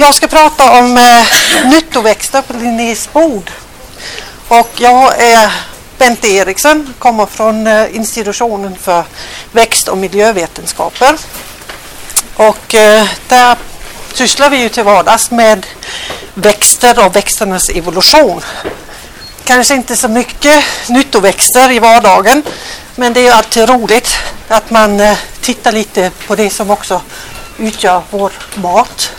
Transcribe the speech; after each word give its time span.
Jag 0.00 0.14
ska 0.14 0.26
prata 0.26 0.78
om 0.78 0.98
eh, 0.98 1.26
nyttoväxter 1.70 2.42
på 2.42 2.52
Linnés 2.52 3.12
bord. 3.12 3.50
Och 4.48 4.70
jag 4.76 5.22
är 5.22 5.52
Bent 5.98 6.24
Eriksson, 6.24 6.94
kommer 6.98 7.26
från 7.26 7.66
eh, 7.66 7.96
institutionen 7.96 8.76
för 8.76 9.04
växt 9.52 9.88
och 9.88 9.98
miljövetenskaper. 9.98 11.16
Och 12.36 12.74
eh, 12.74 13.06
där 13.28 13.56
sysslar 14.12 14.50
vi 14.50 14.56
ju 14.56 14.68
till 14.68 14.84
vardags 14.84 15.30
med 15.30 15.66
växter 16.34 17.06
och 17.06 17.16
växternas 17.16 17.68
evolution. 17.68 18.40
Kanske 19.44 19.74
inte 19.74 19.96
så 19.96 20.08
mycket 20.08 20.64
nyttoväxter 20.88 21.72
i 21.72 21.78
vardagen 21.78 22.42
men 22.96 23.12
det 23.12 23.26
är 23.26 23.32
alltid 23.32 23.68
roligt 23.68 24.16
att 24.48 24.70
man 24.70 25.00
eh, 25.00 25.18
tittar 25.40 25.72
lite 25.72 26.10
på 26.26 26.34
det 26.36 26.50
som 26.50 26.70
också 26.70 27.02
utgör 27.56 28.02
vår 28.10 28.32
mat. 28.54 29.12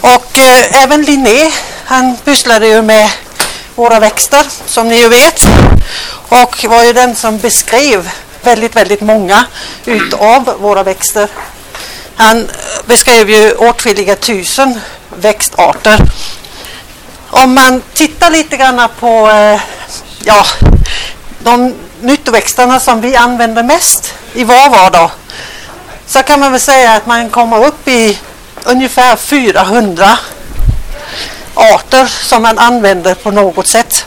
Och 0.00 0.38
eh, 0.38 0.82
även 0.82 1.02
Linné, 1.02 1.52
han 1.84 2.16
pysslade 2.24 2.66
ju 2.66 2.82
med 2.82 3.10
våra 3.74 4.00
växter 4.00 4.46
som 4.66 4.88
ni 4.88 4.96
ju 4.96 5.08
vet 5.08 5.46
och 6.28 6.64
var 6.68 6.82
ju 6.82 6.92
den 6.92 7.14
som 7.14 7.38
beskrev 7.38 8.10
väldigt, 8.42 8.76
väldigt 8.76 9.00
många 9.00 9.44
utav 9.84 10.56
våra 10.60 10.82
växter. 10.82 11.28
Han 12.16 12.50
beskrev 12.86 13.30
ju 13.30 13.52
åtskilliga 13.54 14.16
tusen 14.16 14.80
växtarter. 15.16 15.98
Om 17.30 17.54
man 17.54 17.82
tittar 17.94 18.30
lite 18.30 18.56
grann 18.56 18.88
på 19.00 19.30
eh, 19.30 19.60
ja, 20.24 20.44
de 21.38 21.74
nyttoväxterna 22.00 22.80
som 22.80 23.00
vi 23.00 23.16
använder 23.16 23.62
mest 23.62 24.14
i 24.32 24.44
vår 24.44 24.70
vardag 24.70 25.10
så 26.06 26.22
kan 26.22 26.40
man 26.40 26.52
väl 26.52 26.60
säga 26.60 26.92
att 26.92 27.06
man 27.06 27.30
kommer 27.30 27.66
upp 27.66 27.88
i 27.88 28.18
ungefär 28.64 29.16
400 29.16 30.18
arter 31.54 32.06
som 32.06 32.42
man 32.42 32.58
använder 32.58 33.14
på 33.14 33.30
något 33.30 33.66
sätt. 33.66 34.06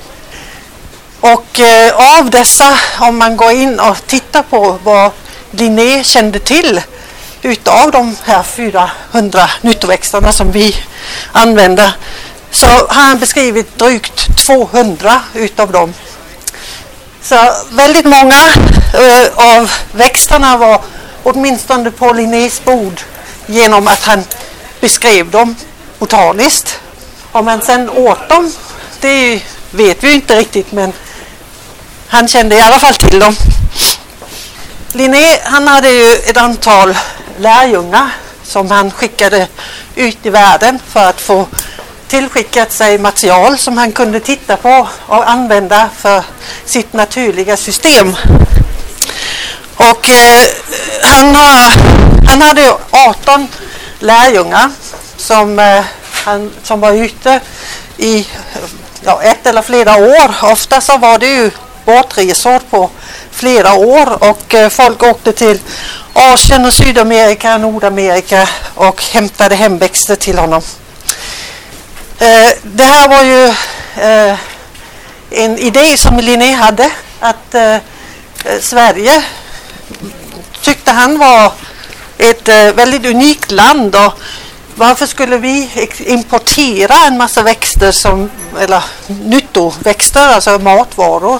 Och 1.19 1.59
eh, 1.59 2.17
av 2.17 2.29
dessa, 2.29 2.77
om 2.99 3.17
man 3.17 3.37
går 3.37 3.51
in 3.51 3.79
och 3.79 4.07
tittar 4.07 4.43
på 4.43 4.79
vad 4.83 5.11
Linné 5.51 6.03
kände 6.03 6.39
till 6.39 6.81
utav 7.41 7.91
de 7.91 8.15
här 8.23 8.43
400 8.43 9.49
nyttoväxterna 9.61 10.31
som 10.31 10.51
vi 10.51 10.75
använder 11.31 11.91
så 12.51 12.67
har 12.67 13.01
han 13.01 13.19
beskrivit 13.19 13.77
drygt 13.77 14.37
200 14.45 15.21
utav 15.33 15.71
dem. 15.71 15.93
Så 17.21 17.53
väldigt 17.71 18.05
många 18.05 18.47
eh, 18.93 19.55
av 19.57 19.71
växterna 19.91 20.57
var 20.57 20.81
åtminstone 21.23 21.91
på 21.91 22.13
Linnés 22.13 22.65
bord 22.65 23.01
genom 23.45 23.87
att 23.87 24.03
han 24.03 24.23
beskrev 24.79 25.31
dem 25.31 25.55
botaniskt. 25.99 26.79
Om 27.31 27.47
han 27.47 27.61
sen 27.61 27.89
åt 27.89 28.29
dem, 28.29 28.51
det 28.99 29.41
vet 29.71 30.03
vi 30.03 30.13
inte 30.13 30.35
riktigt 30.35 30.71
men 30.71 30.93
han 32.07 32.27
kände 32.27 32.55
i 32.55 32.61
alla 32.61 32.79
fall 32.79 32.95
till 32.95 33.19
dem. 33.19 33.35
Linné 34.93 35.39
han 35.43 35.67
hade 35.67 35.89
ju 35.89 36.13
ett 36.13 36.37
antal 36.37 36.97
lärjungar 37.37 38.09
som 38.43 38.71
han 38.71 38.91
skickade 38.91 39.47
ut 39.95 40.25
i 40.25 40.29
världen 40.29 40.79
för 40.87 41.09
att 41.09 41.21
få 41.21 41.47
tillskickat 42.07 42.71
sig 42.71 42.97
material 42.97 43.57
som 43.57 43.77
han 43.77 43.91
kunde 43.91 44.19
titta 44.19 44.57
på 44.57 44.87
och 45.07 45.29
använda 45.29 45.89
för 45.97 46.23
sitt 46.65 46.93
naturliga 46.93 47.57
system. 47.57 48.15
Och 49.75 50.09
eh, 50.09 50.45
han, 51.03 51.35
har, 51.35 51.71
han 52.27 52.41
hade 52.41 52.73
18 52.91 53.47
lärjungar 53.99 54.71
som, 55.17 55.59
eh, 55.59 55.83
han, 56.11 56.51
som 56.63 56.79
var 56.79 56.91
ute 56.91 57.39
i 57.97 58.27
ja, 59.03 59.21
ett 59.21 59.47
eller 59.47 59.61
flera 59.61 59.95
år. 59.95 60.51
Ofta 60.51 60.81
så 60.81 60.97
var 60.97 61.17
det 61.17 61.27
ju 61.27 61.51
båtresor 61.85 62.59
på 62.59 62.89
flera 63.31 63.73
år 63.73 64.23
och 64.23 64.53
eh, 64.53 64.69
folk 64.69 65.03
åkte 65.03 65.33
till 65.33 65.59
Asien 66.13 66.65
och 66.65 66.73
Sydamerika, 66.73 67.57
Nordamerika 67.57 68.49
och 68.75 69.03
hämtade 69.03 69.55
hemväxter 69.55 70.15
till 70.15 70.37
honom. 70.37 70.61
Eh, 72.19 72.49
det 72.63 72.83
här 72.83 73.09
var 73.09 73.23
ju 73.23 73.45
eh, 74.03 74.39
en 75.31 75.57
idé 75.57 75.97
som 75.97 76.17
Linné 76.17 76.53
hade 76.53 76.91
att 77.19 77.55
eh, 77.55 77.75
eh 77.75 78.59
Sverige 78.61 79.23
tyckte 80.61 80.91
han 80.91 81.19
var 81.19 81.51
ett 82.17 82.47
eh, 82.47 82.73
väldigt 82.73 83.05
unikt 83.05 83.51
land 83.51 83.95
och 83.95 84.13
varför 84.75 85.05
skulle 85.05 85.37
vi 85.37 85.69
importera 85.99 86.95
en 86.95 87.17
massa 87.17 87.43
växter 87.43 87.91
som, 87.91 88.29
eller 88.59 88.83
nyttoväxter, 89.07 90.27
alltså 90.27 90.59
matvaror 90.59 91.39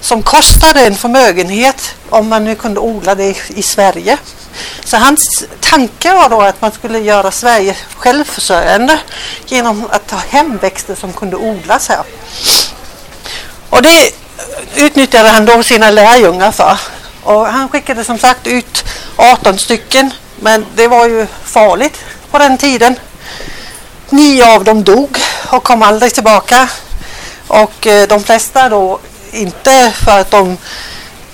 som 0.00 0.22
kostade 0.22 0.80
en 0.80 0.94
förmögenhet 0.94 1.94
om 2.10 2.28
man 2.28 2.44
nu 2.44 2.54
kunde 2.54 2.80
odla 2.80 3.14
det 3.14 3.36
i 3.48 3.62
Sverige. 3.62 4.18
Så 4.84 4.96
hans 4.96 5.44
tanke 5.60 6.14
var 6.14 6.28
då 6.28 6.40
att 6.40 6.60
man 6.60 6.72
skulle 6.72 6.98
göra 6.98 7.30
Sverige 7.30 7.76
självförsörjande 7.96 8.98
genom 9.46 9.88
att 9.90 10.06
ta 10.06 10.16
hem 10.16 10.56
växter 10.56 10.94
som 10.94 11.12
kunde 11.12 11.36
odlas 11.36 11.88
här. 11.88 12.04
Och 13.70 13.82
det 13.82 14.10
utnyttjade 14.76 15.28
han 15.28 15.46
då 15.46 15.62
sina 15.62 15.90
lärjungar 15.90 16.52
för. 16.52 16.78
Och 17.22 17.46
han 17.46 17.68
skickade 17.68 18.04
som 18.04 18.18
sagt 18.18 18.46
ut 18.46 18.84
18 19.16 19.58
stycken 19.58 20.10
men 20.40 20.66
det 20.74 20.88
var 20.88 21.08
ju 21.08 21.26
farligt 21.44 22.04
på 22.30 22.38
den 22.38 22.58
tiden. 22.58 22.98
Nio 24.10 24.54
av 24.54 24.64
dem 24.64 24.84
dog 24.84 25.18
och 25.50 25.64
kom 25.64 25.82
aldrig 25.82 26.14
tillbaka. 26.14 26.68
Och 27.46 27.86
eh, 27.86 28.08
de 28.08 28.24
flesta 28.24 28.68
då 28.68 28.98
inte 29.32 29.92
för 30.04 30.18
att 30.18 30.30
de 30.30 30.56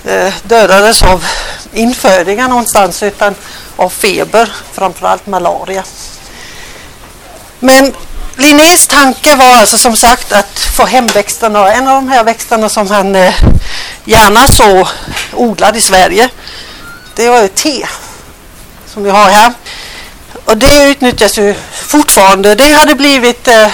eh, 0.05 0.33
dödades 0.43 1.03
av 1.03 1.25
infödingar 1.73 2.47
någonstans 2.47 3.03
utan 3.03 3.35
av 3.75 3.89
feber, 3.89 4.51
framförallt 4.73 5.27
malaria. 5.27 5.83
Men 7.59 7.93
Linnés 8.35 8.87
tanke 8.87 9.35
var 9.35 9.55
alltså 9.55 9.77
som 9.77 9.95
sagt 9.95 10.31
att 10.31 10.59
få 10.59 10.85
hem 10.85 11.07
växterna. 11.07 11.73
En 11.73 11.87
av 11.87 11.95
de 11.95 12.09
här 12.09 12.23
växterna 12.23 12.69
som 12.69 12.87
han 12.87 13.15
eh, 13.15 13.33
gärna 14.05 14.47
så 14.47 14.87
odlad 15.33 15.75
i 15.75 15.81
Sverige 15.81 16.29
det 17.19 17.29
var 17.29 17.41
ju 17.41 17.47
te 17.47 17.87
som 18.87 19.03
vi 19.03 19.09
har 19.09 19.29
här. 19.29 19.53
Och 20.45 20.57
det 20.57 20.83
utnyttjas 20.83 21.37
ju 21.37 21.55
fortfarande. 21.71 22.55
Det 22.55 22.71
hade 22.71 22.95
blivit 22.95 23.47
eh, 23.47 23.69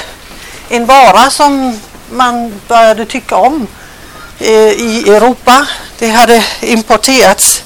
en 0.69 0.85
vara 0.85 1.29
som 1.29 1.79
man 2.11 2.61
började 2.67 3.05
tycka 3.05 3.35
om 3.35 3.67
eh, 4.39 4.71
i 4.71 5.03
Europa. 5.09 5.67
Det 5.99 6.09
hade 6.09 6.43
importerats 6.61 7.63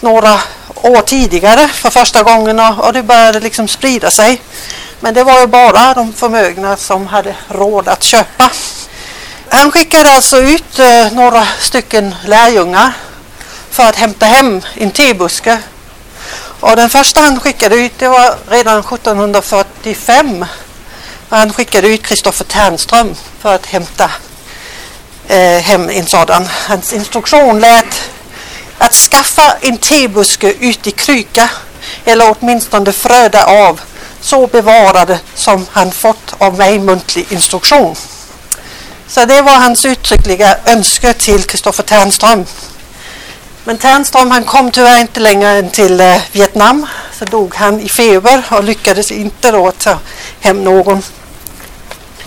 några 0.00 0.40
år 0.74 1.00
tidigare 1.00 1.68
för 1.68 1.90
första 1.90 2.22
gången 2.22 2.60
och 2.60 2.92
det 2.92 3.02
började 3.02 3.40
liksom 3.40 3.68
sprida 3.68 4.10
sig. 4.10 4.42
Men 5.00 5.14
det 5.14 5.24
var 5.24 5.40
ju 5.40 5.46
bara 5.46 5.94
de 5.94 6.12
förmögna 6.12 6.76
som 6.76 7.06
hade 7.06 7.34
råd 7.48 7.88
att 7.88 8.02
köpa. 8.02 8.50
Han 9.48 9.70
skickade 9.70 10.10
alltså 10.10 10.38
ut 10.38 10.78
eh, 10.78 11.12
några 11.12 11.46
stycken 11.60 12.14
lärjungar 12.24 12.92
för 13.72 13.82
att 13.82 13.96
hämta 13.96 14.26
hem 14.26 14.62
en 14.74 14.90
tebuske. 14.90 15.58
Och 16.60 16.76
den 16.76 16.90
första 16.90 17.20
han 17.20 17.40
skickade 17.40 17.76
ut 17.76 17.98
det 17.98 18.08
var 18.08 18.34
redan 18.50 18.78
1745. 18.78 20.44
Han 21.28 21.52
skickade 21.52 21.88
ut 21.88 22.02
Kristoffer 22.02 22.44
Ternström 22.44 23.14
för 23.40 23.54
att 23.54 23.66
hämta 23.66 24.10
eh, 25.28 25.58
hem 25.62 25.90
en 25.90 26.06
sådan. 26.06 26.48
Hans 26.68 26.92
instruktion 26.92 27.60
lät 27.60 28.10
att 28.78 28.94
skaffa 28.94 29.56
en 29.60 29.78
tebuske 29.78 30.52
ut 30.52 30.86
i 30.86 30.90
kryka 30.90 31.50
eller 32.04 32.36
åtminstone 32.38 32.92
fröda 32.92 33.44
av 33.44 33.80
så 34.20 34.46
bevarade 34.46 35.18
som 35.34 35.66
han 35.70 35.92
fått 35.92 36.34
av 36.38 36.58
mig 36.58 36.78
muntlig 36.78 37.32
instruktion. 37.32 37.96
Så 39.08 39.24
det 39.24 39.42
var 39.42 39.52
hans 39.52 39.84
uttryckliga 39.84 40.56
önske 40.64 41.12
till 41.12 41.44
Kristoffer 41.44 41.82
Ternström. 41.82 42.46
Men 43.64 43.78
Ternström 43.78 44.30
han 44.30 44.44
kom 44.44 44.70
tyvärr 44.70 45.00
inte 45.00 45.20
längre 45.20 45.48
än 45.48 45.70
till 45.70 46.00
eh, 46.00 46.20
Vietnam. 46.32 46.86
Så 47.18 47.24
dog 47.24 47.54
han 47.54 47.80
i 47.80 47.88
feber 47.88 48.42
och 48.50 48.64
lyckades 48.64 49.10
inte 49.10 49.50
då 49.50 49.70
ta 49.70 49.98
hem 50.40 50.64
någon. 50.64 51.02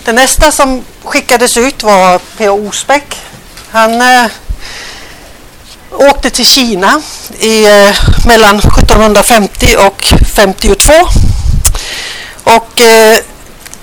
Den 0.04 0.14
nästa 0.14 0.52
som 0.52 0.84
skickades 1.04 1.56
ut 1.56 1.82
var 1.82 2.18
P.O. 2.18 2.68
Osbeck. 2.68 3.16
Han 3.70 4.00
eh, 4.00 4.26
åkte 5.90 6.30
till 6.30 6.46
Kina 6.46 7.02
i, 7.38 7.64
eh, 7.64 7.96
mellan 8.26 8.58
1750 8.58 9.66
och 9.86 10.04
52. 10.34 10.92
Och 12.44 12.80
eh, 12.80 13.18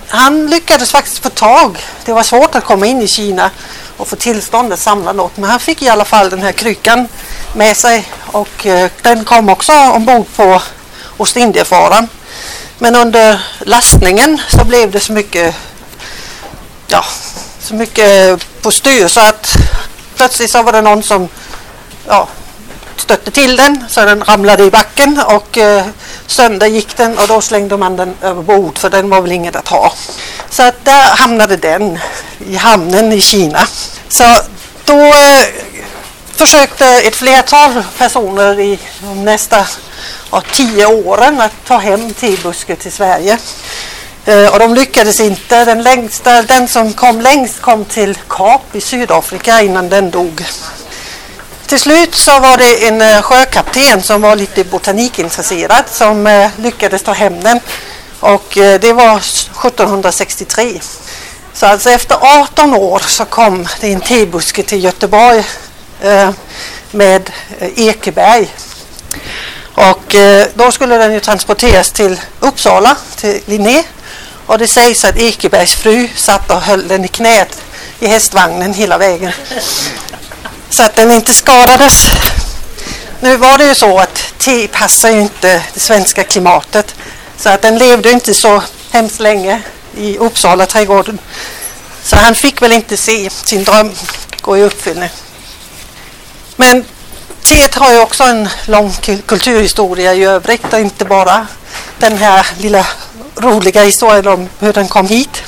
han 0.07 0.47
lyckades 0.47 0.91
faktiskt 0.91 1.23
få 1.23 1.29
tag, 1.29 1.77
det 2.05 2.13
var 2.13 2.23
svårt 2.23 2.55
att 2.55 2.65
komma 2.65 2.85
in 2.85 3.01
i 3.01 3.07
Kina 3.07 3.51
och 3.97 4.07
få 4.07 4.15
tillstånd 4.15 4.73
att 4.73 4.79
samla 4.79 5.13
något, 5.13 5.37
men 5.37 5.49
han 5.49 5.59
fick 5.59 5.81
i 5.81 5.89
alla 5.89 6.05
fall 6.05 6.29
den 6.29 6.41
här 6.41 6.51
kryckan 6.51 7.07
med 7.55 7.77
sig 7.77 8.07
och 8.25 8.65
eh, 8.65 8.91
den 9.01 9.25
kom 9.25 9.49
också 9.49 9.71
ombord 9.71 10.25
på 10.35 10.61
Ostindiefararen. 11.17 12.07
Men 12.77 12.95
under 12.95 13.41
lastningen 13.59 14.41
så 14.49 14.63
blev 14.63 14.91
det 14.91 14.99
så 14.99 15.13
mycket, 15.13 15.55
ja, 16.87 17.05
så 17.59 17.75
mycket 17.75 18.45
på 18.61 18.71
styr 18.71 19.07
så 19.07 19.19
att 19.19 19.55
plötsligt 20.15 20.51
så 20.51 20.63
var 20.63 20.71
det 20.71 20.81
någon 20.81 21.03
som 21.03 21.29
ja, 22.07 22.27
stötte 22.95 23.31
till 23.31 23.55
den 23.55 23.85
så 23.89 24.05
den 24.05 24.23
ramlade 24.23 24.63
i 24.63 24.71
backen 24.71 25.19
och 25.27 25.57
eh, 25.57 25.85
sönder 26.27 26.67
gick 26.67 26.97
den 26.97 27.17
och 27.17 27.27
då 27.27 27.41
slängde 27.41 27.77
man 27.77 27.95
den 27.95 28.15
över 28.21 28.41
bord 28.41 28.77
för 28.77 28.89
den 28.89 29.09
var 29.09 29.21
väl 29.21 29.31
inget 29.31 29.55
att 29.55 29.67
ha. 29.67 29.93
Så 30.49 30.63
att 30.63 30.85
där 30.85 31.03
hamnade 31.03 31.57
den 31.57 31.99
i 32.47 32.55
hamnen 32.55 33.11
i 33.11 33.21
Kina. 33.21 33.67
Så 34.09 34.23
då 34.85 34.97
eh, 34.97 35.47
försökte 36.35 36.85
ett 36.85 37.15
flertal 37.15 37.83
personer 37.97 38.59
i 38.59 38.79
de 39.01 39.25
nästa 39.25 39.67
ja, 40.31 40.41
tio 40.51 40.85
åren 40.85 41.41
att 41.41 41.65
ta 41.65 41.77
hem 41.77 42.13
tebuske 42.13 42.75
till 42.75 42.91
Sverige. 42.91 43.37
Eh, 44.25 44.53
och 44.53 44.59
de 44.59 44.73
lyckades 44.73 45.19
inte. 45.19 45.65
Den, 45.65 45.83
längsta, 45.83 46.41
den 46.41 46.67
som 46.67 46.93
kom 46.93 47.21
längst 47.21 47.61
kom 47.61 47.85
till 47.85 48.17
Kap 48.29 48.75
i 48.75 48.81
Sydafrika 48.81 49.61
innan 49.61 49.89
den 49.89 50.11
dog. 50.11 50.45
Till 51.73 51.81
slut 51.81 52.15
så 52.15 52.39
var 52.39 52.57
det 52.57 52.87
en 52.87 53.01
eh, 53.01 53.21
sjökapten 53.21 54.03
som 54.03 54.21
var 54.21 54.35
lite 54.35 54.63
botanikintresserad 54.63 55.83
som 55.91 56.27
eh, 56.27 56.49
lyckades 56.57 57.03
ta 57.03 57.11
hem 57.11 57.43
den. 57.43 57.59
Och 58.19 58.57
eh, 58.57 58.79
det 58.79 58.93
var 58.93 59.17
1763. 59.17 60.81
Så 61.53 61.65
alltså 61.65 61.89
efter 61.89 62.17
18 62.21 62.73
år 62.73 62.99
så 62.99 63.25
kom 63.25 63.67
det 63.81 63.93
en 63.93 64.01
tebuske 64.01 64.63
till 64.63 64.83
Göteborg 64.83 65.43
med 66.91 67.29
Ekeberg. 67.75 68.53
Och 69.73 70.15
då 70.53 70.71
skulle 70.71 70.97
den 70.97 71.13
ju 71.13 71.19
transporteras 71.19 71.91
till 71.91 72.21
Uppsala, 72.39 72.95
till 73.15 73.41
Linné. 73.45 73.83
Och 74.45 74.57
det 74.57 74.67
sägs 74.67 75.05
att 75.05 75.17
Ekebergs 75.17 75.73
fru 75.73 76.07
satt 76.15 76.51
och 76.51 76.61
höll 76.61 76.87
den 76.87 77.05
i 77.05 77.07
knät 77.07 77.61
i 77.99 78.07
hästvagnen 78.07 78.73
hela 78.73 78.97
vägen. 78.97 79.31
Så 80.73 80.83
att 80.83 80.95
den 80.95 81.11
inte 81.11 81.33
skadades. 81.33 82.07
Nu 83.19 83.37
var 83.37 83.57
det 83.57 83.65
ju 83.65 83.75
så 83.75 83.99
att 83.99 84.33
te 84.37 84.67
passar 84.67 85.09
ju 85.09 85.21
inte 85.21 85.63
det 85.73 85.79
svenska 85.79 86.23
klimatet. 86.23 86.95
Så 87.37 87.49
att 87.49 87.61
den 87.61 87.77
levde 87.77 88.11
inte 88.11 88.33
så 88.33 88.63
hemskt 88.91 89.19
länge 89.19 89.61
i 89.97 90.17
Uppsala 90.17 90.65
trädgården. 90.65 91.19
Så 92.03 92.15
han 92.15 92.35
fick 92.35 92.61
väl 92.61 92.71
inte 92.71 92.97
se 92.97 93.29
sin 93.29 93.63
dröm 93.63 93.91
gå 94.41 94.57
i 94.57 94.63
uppfyllning. 94.63 95.09
Men 96.55 96.85
teet 97.43 97.75
har 97.75 97.91
ju 97.91 97.99
också 97.99 98.23
en 98.23 98.49
lång 98.65 98.93
kulturhistoria 99.25 100.13
i 100.13 100.23
övrigt 100.23 100.73
och 100.73 100.79
inte 100.79 101.05
bara 101.05 101.47
den 101.97 102.17
här 102.17 102.47
lilla 102.57 102.87
roliga 103.35 103.83
historien 103.83 104.27
om 104.27 104.49
hur 104.59 104.73
den 104.73 104.87
kom 104.87 105.07
hit. 105.07 105.43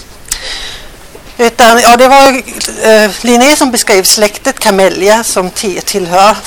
Utan, 1.37 1.79
ja, 1.79 1.97
det 1.97 2.07
var 2.07 2.41
eh, 2.83 3.11
Linné 3.21 3.55
som 3.55 3.71
beskrev 3.71 4.03
släktet 4.03 4.59
Camellia 4.59 5.23
som 5.23 5.49
te 5.49 5.81
tillhör. 5.81 6.37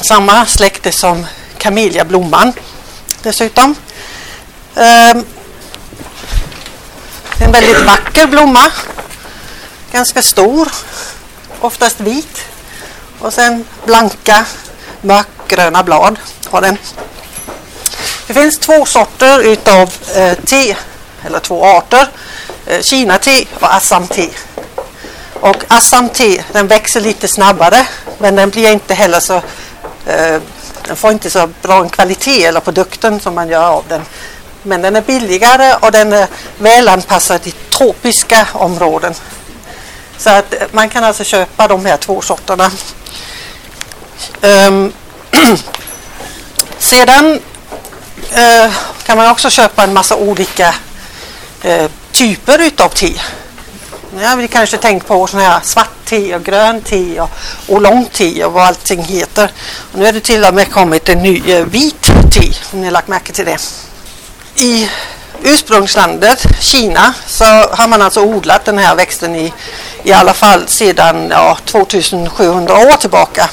Samma 0.00 0.46
släkte 0.46 0.92
som 0.92 1.26
kameliablomman 1.58 2.52
dessutom. 3.22 3.74
Eh, 4.74 5.10
en 7.40 7.52
väldigt 7.52 7.80
vacker 7.86 8.26
blomma. 8.26 8.72
Ganska 9.92 10.22
stor. 10.22 10.68
Oftast 11.60 12.00
vit. 12.00 12.44
Och 13.18 13.32
sen 13.32 13.64
blanka 13.84 14.44
mörkgröna 15.00 15.82
blad 15.82 16.18
har 16.50 16.60
den. 16.60 16.78
Det 18.26 18.34
finns 18.34 18.58
två 18.58 18.86
sorter 18.86 19.40
utav 19.40 19.92
eh, 20.14 20.34
te, 20.44 20.76
eller 21.26 21.38
två 21.38 21.64
arter. 21.64 22.08
Eh, 22.66 22.82
Kina-te 22.82 23.44
och 23.60 23.74
Assam-te. 23.74 24.28
Och 25.40 25.64
Assam-te 25.68 26.44
den 26.52 26.66
växer 26.66 27.00
lite 27.00 27.28
snabbare 27.28 27.86
men 28.18 28.36
den 28.36 28.50
blir 28.50 28.72
inte 28.72 28.94
heller 28.94 29.20
så 29.20 29.34
eh, 30.06 30.40
den 30.86 30.96
får 30.96 31.10
inte 31.10 31.30
så 31.30 31.48
bra 31.62 31.80
en 31.80 31.88
kvalitet 31.88 32.44
eller 32.44 32.60
produkten 32.60 33.20
som 33.20 33.34
man 33.34 33.48
gör 33.48 33.64
av 33.64 33.84
den. 33.88 34.02
Men 34.62 34.82
den 34.82 34.96
är 34.96 35.02
billigare 35.02 35.74
och 35.80 35.92
den 35.92 36.12
är 36.12 36.26
välanpassad 36.58 37.42
till 37.42 37.52
tropiska 37.52 38.48
områden. 38.52 39.14
Så 40.18 40.30
att 40.30 40.54
eh, 40.54 40.60
man 40.70 40.88
kan 40.88 41.04
alltså 41.04 41.24
köpa 41.24 41.68
de 41.68 41.84
här 41.84 41.96
två 41.96 42.20
sorterna. 42.20 42.70
Um, 44.40 44.92
sedan 46.78 47.40
uh, 48.36 48.72
kan 49.02 49.16
man 49.16 49.30
också 49.30 49.50
köpa 49.50 49.84
en 49.84 49.92
massa 49.92 50.16
olika 50.16 50.74
eh, 51.62 51.90
typer 52.12 52.58
utav 52.58 52.88
te. 52.88 53.12
Jag 54.20 54.36
vi 54.36 54.48
kanske 54.48 54.76
tänkt 54.76 55.06
på 55.06 55.26
sådana 55.26 55.48
här 55.48 55.60
svart 55.62 56.04
te 56.04 56.34
och 56.34 56.44
grönt 56.44 56.86
te 56.86 57.20
och 57.20 57.30
oolong 57.68 58.08
te 58.12 58.44
och 58.44 58.52
vad 58.52 58.64
allting 58.64 59.02
heter. 59.02 59.52
Och 59.92 59.98
nu 59.98 60.06
är 60.06 60.12
det 60.12 60.20
till 60.20 60.44
och 60.44 60.54
med 60.54 60.72
kommit 60.72 61.08
en 61.08 61.18
ny 61.18 61.52
eh, 61.52 61.64
vit 61.64 62.10
te 62.30 62.52
om 62.72 62.80
ni 62.80 62.84
har 62.84 62.92
lagt 62.92 63.08
märke 63.08 63.32
till 63.32 63.44
det. 63.44 63.58
I 64.54 64.90
ursprungslandet 65.42 66.46
Kina 66.60 67.14
så 67.26 67.44
har 67.44 67.88
man 67.88 68.02
alltså 68.02 68.22
odlat 68.22 68.64
den 68.64 68.78
här 68.78 68.94
växten 68.94 69.36
i, 69.36 69.52
i 70.02 70.12
alla 70.12 70.34
fall 70.34 70.68
sedan 70.68 71.28
ja, 71.30 71.58
2700 71.64 72.74
år 72.74 72.96
tillbaka 72.96 73.50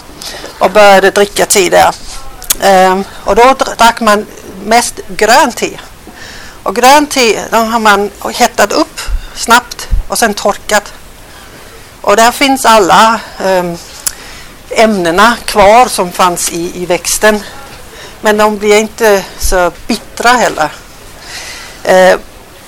och 0.59 0.71
började 0.71 1.11
dricka 1.11 1.45
te 1.45 1.69
där. 1.69 1.91
Ehm, 2.61 3.03
och 3.23 3.35
då 3.35 3.55
drack 3.77 4.01
man 4.01 4.25
mest 4.65 4.99
grönt 5.07 5.55
te. 5.57 5.79
Och 6.65 6.75
grönt 6.75 7.12
te 7.12 7.41
de 7.51 7.67
har 7.67 7.79
man 7.79 8.12
hettat 8.33 8.71
upp 8.71 9.01
snabbt 9.35 9.88
och 10.07 10.19
sen 10.19 10.33
torkat. 10.33 10.94
Och 12.01 12.15
där 12.15 12.31
finns 12.31 12.65
alla 12.65 13.19
um, 13.44 13.77
ämnena 14.69 15.38
kvar 15.45 15.85
som 15.88 16.12
fanns 16.12 16.51
i, 16.51 16.81
i 16.81 16.85
växten. 16.85 17.44
Men 18.21 18.38
de 18.38 18.57
blir 18.57 18.77
inte 18.77 19.23
så 19.39 19.71
bittra 19.88 20.29
heller. 20.29 20.71
Uh, 21.89 22.19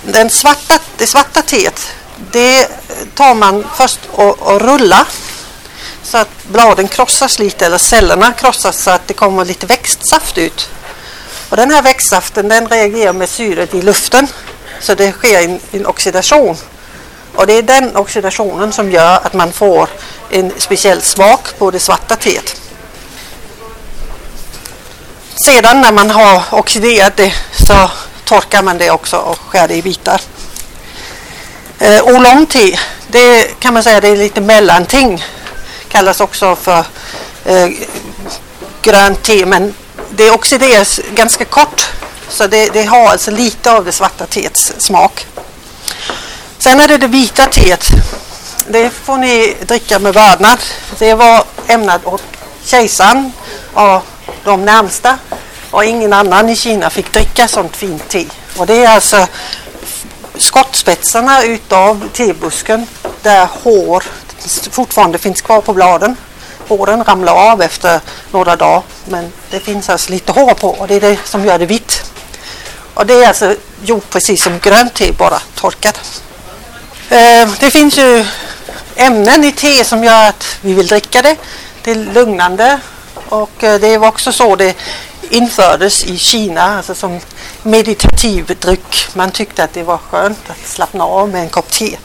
den 0.04 0.30
svarta, 0.30 0.80
det 0.98 1.08
svarta 1.08 1.42
teet 1.42 1.92
det 2.32 2.68
tar 3.16 3.36
man 3.36 3.66
först 3.76 4.00
och, 4.12 4.40
och 4.40 4.62
rullar 4.62 5.08
så 6.04 6.18
att 6.18 6.30
bladen 6.52 6.88
krossas 6.88 7.40
lite 7.40 7.66
eller 7.66 7.78
cellerna 7.78 8.34
krossas 8.34 8.84
så 8.84 8.92
att 8.92 9.08
det 9.08 9.14
kommer 9.14 9.46
lite 9.46 9.66
växtsaft 9.66 10.38
ut. 10.38 10.70
Och 11.50 11.58
den 11.58 11.72
här 11.72 11.82
växtsaften 11.82 12.48
den 12.48 12.68
reagerar 12.68 13.14
med 13.14 13.30
syret 13.30 13.74
i 13.74 13.82
luften 13.82 14.28
så 14.80 14.96
det 14.96 15.12
sker 15.12 15.44
en, 15.44 15.60
en 15.72 15.86
oxidation. 15.86 16.58
Och 17.36 17.48
det 17.48 17.54
är 17.54 17.62
den 17.62 17.96
oxidationen 17.96 18.74
som 18.74 18.92
gör 18.92 19.20
att 19.24 19.34
man 19.34 19.52
får 19.54 19.90
en 20.30 20.52
speciell 20.58 21.02
smak 21.02 21.58
på 21.58 21.72
det 21.72 21.80
svarta 21.80 22.16
teet. 22.16 22.62
Sedan 25.36 25.82
när 25.82 25.92
man 25.92 26.10
har 26.10 26.44
oxiderat 26.52 27.18
det 27.18 27.34
så 27.68 27.90
torkar 28.24 28.64
man 28.64 28.78
det 28.78 28.92
också 28.92 29.18
och 29.18 29.38
skär 29.38 29.68
det 29.68 29.76
i 29.76 29.82
bitar. 29.82 30.22
Eh, 31.80 32.04
oolong 32.04 32.46
te, 32.46 32.80
det 33.08 33.60
kan 33.60 33.74
man 33.74 33.84
säga 33.84 34.02
det 34.02 34.08
är 34.08 34.18
lite 34.18 34.42
mellanting 34.42 35.24
kallas 35.88 36.22
också 36.22 36.56
för 36.56 36.86
eh, 37.46 37.70
grönt 38.82 39.24
te 39.24 39.46
men 39.46 39.74
det 40.10 40.32
oxideras 40.32 41.00
ganska 41.16 41.46
kort 41.46 41.88
så 42.30 42.48
det, 42.48 42.70
det, 42.74 42.84
har 42.84 43.08
alltså 43.08 43.32
lite 43.32 43.72
av 43.72 43.86
det 43.86 43.92
svarta 43.92 44.26
teets 44.26 44.74
smak. 44.78 45.26
Sen 46.58 46.80
är 46.80 46.88
det 46.88 46.98
det 46.98 47.08
vita 47.08 47.46
teet. 47.46 47.88
Det 48.68 48.90
får 48.90 49.18
ni 49.18 49.56
dricka 49.68 50.00
med 50.00 50.14
vördnad. 50.14 50.60
Det 51.00 51.14
var 51.14 51.44
ämnat 51.68 52.06
åt 52.06 52.24
kejsaren 52.64 53.32
och 53.74 54.02
de 54.44 54.66
närmsta 54.66 55.18
och 55.72 55.86
ingen 55.86 56.14
annan 56.14 56.50
i 56.50 56.56
Kina 56.56 56.90
fick 56.90 57.14
dricka 57.14 57.48
sånt 57.48 57.76
fint 57.76 58.10
te. 58.10 58.26
Och 58.58 58.68
det 58.68 58.86
är 58.86 58.90
alltså 58.90 59.28
skottspetsarna 60.38 61.44
utav 61.44 62.10
tebusken 62.14 62.88
där 63.22 63.48
hår 63.64 64.04
fortfarande 64.72 65.18
finns 65.18 65.42
kvar 65.42 65.62
på 65.62 65.74
bladen. 65.74 66.16
Håren 66.68 67.04
ramlar 67.04 67.52
av 67.52 67.62
efter 67.62 68.00
några 68.32 68.56
dagar 68.56 68.82
men 69.06 69.32
det 69.50 69.60
finns 69.60 69.90
alltså 69.90 70.12
lite 70.12 70.32
hår 70.32 70.54
på 70.54 70.70
och 70.70 70.88
det 70.88 70.96
är 70.96 71.02
det 71.02 71.20
som 71.26 71.46
gör 71.46 71.60
det 71.60 71.66
vitt. 71.66 72.04
Och 72.94 73.06
det 73.06 73.14
är 73.14 73.28
alltså 73.28 73.56
gjort 73.84 74.10
precis 74.10 74.44
som 74.44 74.60
grönt 74.60 74.94
te, 74.94 75.12
bara 75.12 75.40
torkat. 75.56 76.22
Ehm, 77.10 77.50
det 77.60 77.72
finns 77.72 77.98
ju 77.98 78.26
ämnen 78.96 79.44
i 79.44 79.52
te 79.52 79.84
som 79.84 80.04
gör 80.04 80.30
att 80.30 80.58
vi 80.62 80.74
vill 80.74 80.88
dricka 80.88 81.22
det. 81.22 81.36
Det 81.84 81.92
är 81.92 81.96
lugnande 81.96 82.80
och 83.30 83.64
eh, 83.64 83.80
det 83.80 83.98
var 83.98 84.08
också 84.08 84.32
så 84.32 84.56
det 84.56 84.76
infördes 85.30 86.06
i 86.06 86.18
Kina 86.18 86.78
alltså 86.78 86.96
som 86.96 87.20
meditativ 87.64 88.58
dryck. 88.60 89.08
Man 89.14 89.32
tyckte 89.32 89.64
att 89.64 89.74
det 89.74 89.84
var 89.84 89.98
skönt 89.98 90.50
att 90.50 90.68
slappna 90.68 91.04
av 91.04 91.30
med 91.30 91.42
en 91.42 91.50
kopp 91.50 91.72
te. 91.72 91.98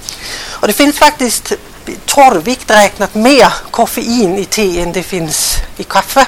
Och 0.51 0.67
det 0.67 0.73
finns 0.73 0.99
faktiskt 0.99 1.53
torrvikt 2.07 2.71
räknat 2.71 3.15
mer 3.15 3.53
koffein 3.71 4.39
i 4.39 4.45
te 4.45 4.83
än 4.83 4.93
det 4.93 5.03
finns 5.03 5.57
i 5.77 5.85
kaffe. 5.85 6.27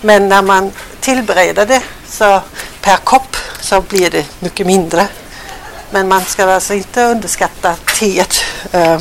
Men 0.00 0.28
när 0.28 0.42
man 0.42 0.72
tillbereder 1.00 1.66
det 1.66 1.82
så 2.08 2.40
per 2.80 2.96
kopp 2.96 3.36
så 3.60 3.80
blir 3.80 4.10
det 4.10 4.26
mycket 4.40 4.66
mindre. 4.66 5.08
Men 5.90 6.08
man 6.08 6.24
ska 6.24 6.54
alltså 6.54 6.74
inte 6.74 7.02
underskatta 7.02 7.74
teet 7.98 8.44
eh, 8.72 9.00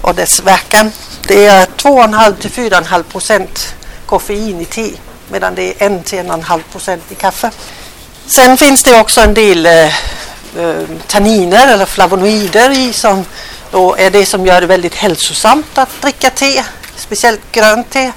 och 0.00 0.14
dess 0.14 0.40
verkan. 0.40 0.92
Det 1.22 1.46
är 1.46 1.66
2,5 1.66 2.36
till 2.36 2.50
4,5 2.50 3.02
procent 3.02 3.74
koffein 4.06 4.60
i 4.60 4.64
te 4.64 4.90
medan 5.28 5.54
det 5.54 5.82
är 5.82 5.92
1 5.98 6.04
till 6.04 6.18
1,5 6.18 6.60
procent 6.72 7.02
i 7.08 7.14
kaffe. 7.14 7.50
Sen 8.26 8.56
finns 8.56 8.82
det 8.82 9.00
också 9.00 9.20
en 9.20 9.34
del 9.34 9.66
eh, 9.66 9.84
eh, 10.58 10.84
tanniner 11.06 11.72
eller 11.72 11.86
flavonoider 11.86 12.70
i 12.70 12.92
som 12.92 13.24
då 13.70 13.96
är 13.96 14.10
det 14.10 14.26
som 14.26 14.46
gör 14.46 14.60
det 14.60 14.66
väldigt 14.66 14.94
hälsosamt 14.94 15.78
att 15.78 16.02
dricka 16.02 16.30
te, 16.30 16.64
speciellt 16.96 17.52
grönt 17.52 17.90
te. 17.90 18.12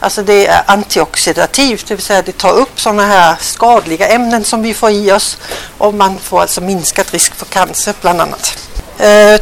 Alltså 0.00 0.22
det 0.22 0.46
är 0.46 0.62
antioxidativt, 0.66 1.86
det 1.88 1.94
vill 1.94 2.04
säga 2.04 2.22
det 2.22 2.38
tar 2.38 2.52
upp 2.52 2.80
sådana 2.80 3.06
här 3.06 3.36
skadliga 3.40 4.08
ämnen 4.08 4.44
som 4.44 4.62
vi 4.62 4.74
får 4.74 4.90
i 4.90 5.12
oss 5.12 5.38
och 5.78 5.94
man 5.94 6.18
får 6.18 6.40
alltså 6.40 6.60
minskat 6.60 7.12
risk 7.12 7.34
för 7.34 7.46
cancer 7.46 7.94
bland 8.00 8.20
annat. 8.20 8.58
Eh, 8.98 9.40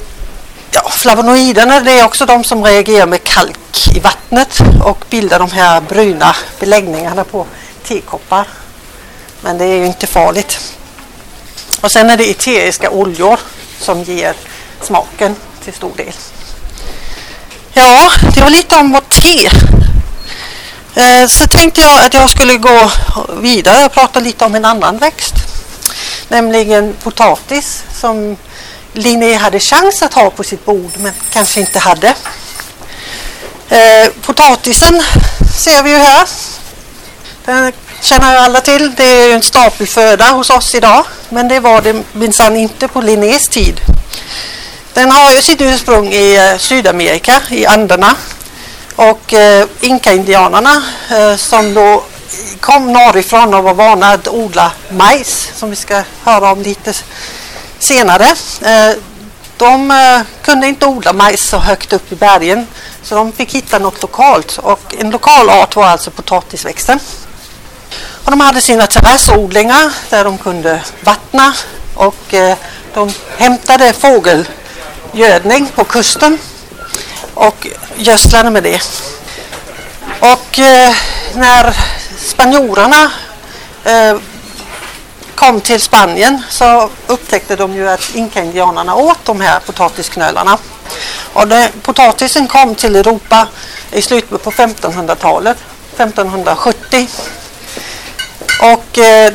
ja, 0.71 0.91
flavonoiderna 0.91 1.81
det 1.81 2.01
är 2.01 2.05
också 2.05 2.27
de 2.27 2.45
som 2.45 2.65
reagerar 2.65 3.07
med 3.07 3.25
kalk 3.25 3.97
i 3.97 4.01
vattnet 4.01 4.59
och 4.85 5.05
bildar 5.11 5.39
de 5.39 5.51
här 5.51 5.81
bruna 5.81 6.37
beläggningarna 6.61 7.25
på 7.25 7.47
tekoppar. 7.83 8.49
Men 9.41 9.59
det 9.59 9.65
är 9.65 9.77
ju 9.77 9.87
inte 9.87 10.07
farligt. 10.07 10.75
Och 11.81 11.93
sen 11.93 12.11
är 12.11 12.17
det 12.17 12.31
eteriska 12.31 12.91
oljor 12.91 13.41
som 13.81 14.03
ger 14.03 14.37
smaken 14.87 15.37
till 15.65 15.73
stor 15.73 15.93
del. 15.97 16.13
Ja, 17.73 18.13
det 18.35 18.41
var 18.41 18.51
lite 18.51 18.77
om 18.77 18.93
vårt 18.93 19.11
te. 19.11 19.51
Eh, 20.95 21.27
så 21.29 21.47
tänkte 21.47 21.81
jag 21.81 22.05
att 22.07 22.15
jag 22.15 22.31
skulle 22.31 22.57
gå 22.57 22.91
vidare 23.41 23.85
och 23.85 23.93
prata 23.93 24.21
lite 24.21 24.45
om 24.45 24.55
en 24.55 24.65
annan 24.65 24.99
växt. 24.99 25.35
Nämligen 26.29 26.95
potatis 27.03 27.85
som 27.95 28.37
Linné 28.93 29.35
hade 29.35 29.61
chans 29.61 30.03
att 30.03 30.15
ha 30.15 30.31
på 30.31 30.45
sitt 30.45 30.65
bord 30.65 30.91
men 30.97 31.13
kanske 31.33 31.61
inte 31.61 31.79
hade. 31.79 32.15
Eh, 33.69 34.09
potatisen 34.23 35.03
ser 35.59 35.83
vi 35.83 35.91
ju 35.91 35.97
här. 35.97 36.29
Den 37.45 37.73
känner 38.03 38.33
ju 38.33 38.39
alla 38.39 38.61
till. 38.61 38.95
Det 38.97 39.05
är 39.05 39.35
en 39.35 39.43
stapelföda 39.43 40.31
hos 40.31 40.51
oss 40.51 40.75
idag. 40.75 41.05
Men 41.29 41.49
det 41.49 41.61
var 41.61 41.83
det 41.83 42.03
minsann 42.13 42.57
inte 42.57 42.89
på 42.89 43.01
Linnés 43.01 43.49
tid. 43.49 43.81
Den 44.97 45.11
har 45.11 45.33
ju 45.33 45.43
sitt 45.43 45.61
ursprung 45.61 46.13
i 46.13 46.37
eh, 46.37 46.59
Sydamerika, 46.59 47.43
i 47.51 47.67
Anderna. 47.67 48.17
Och 48.95 49.35
eh, 49.35 49.67
inka-indianerna 49.81 50.83
eh, 51.11 51.37
som 51.37 51.75
då 51.75 52.05
kom 52.61 52.93
norrifrån 52.93 53.55
och 53.55 53.65
var 53.65 53.75
vana 53.75 54.13
att 54.13 54.29
odla 54.29 54.73
majs, 54.91 55.51
som 55.55 55.71
vi 55.71 55.77
ska 55.77 56.03
höra 56.25 56.53
om 56.53 56.63
lite 56.63 56.95
senare. 57.79 58.25
Eh, 58.63 58.97
de 59.57 59.91
eh, 59.91 60.21
kunde 60.43 60.67
inte 60.67 60.87
odla 60.87 61.13
majs 61.13 61.49
så 61.49 61.59
högt 61.59 61.93
upp 61.93 62.13
i 62.13 62.15
bergen 62.15 62.67
så 63.03 63.15
de 63.15 63.33
fick 63.33 63.55
hitta 63.55 63.79
något 63.79 64.03
lokalt 64.03 64.59
och 64.59 64.95
en 64.99 65.11
lokal 65.11 65.51
art 65.51 65.77
var 65.77 65.87
alltså 65.87 66.11
potatisväxten. 66.11 67.01
Och 68.25 68.31
de 68.31 68.41
hade 68.41 68.61
sina 68.61 68.87
terrassodlingar 68.87 69.93
där 70.11 70.25
de 70.25 70.39
kunde 70.39 70.81
vattna 71.05 71.55
och 71.95 72.35
eh, 72.35 72.57
de 72.95 73.13
hämtade 73.39 73.93
fågel 73.93 74.47
gödning 75.17 75.69
på 75.75 75.85
kusten 75.85 76.39
och 77.35 77.67
gödslade 77.97 78.51
med 78.51 78.63
det. 78.63 78.81
Och 80.21 80.59
eh, 80.59 80.95
när 81.35 81.77
spanjorerna 82.19 83.11
eh, 83.85 84.17
kom 85.35 85.61
till 85.61 85.81
Spanien 85.81 86.43
så 86.51 86.91
upptäckte 87.07 87.57
de 87.57 87.75
ju 87.75 87.89
att 87.89 88.15
inka-indianerna 88.15 88.95
åt 88.95 89.25
de 89.25 89.41
här 89.41 89.61
potatisknölarna. 89.61 90.59
Och 91.33 91.49
det, 91.49 91.71
potatisen 91.83 92.49
kom 92.49 92.75
till 92.75 92.97
Europa 92.97 93.49
i 93.93 94.03
slutet 94.03 94.43
på 94.43 94.51
1500-talet, 94.51 95.57
1570. 95.97 97.09
Och 98.61 98.99
eh, 98.99 99.33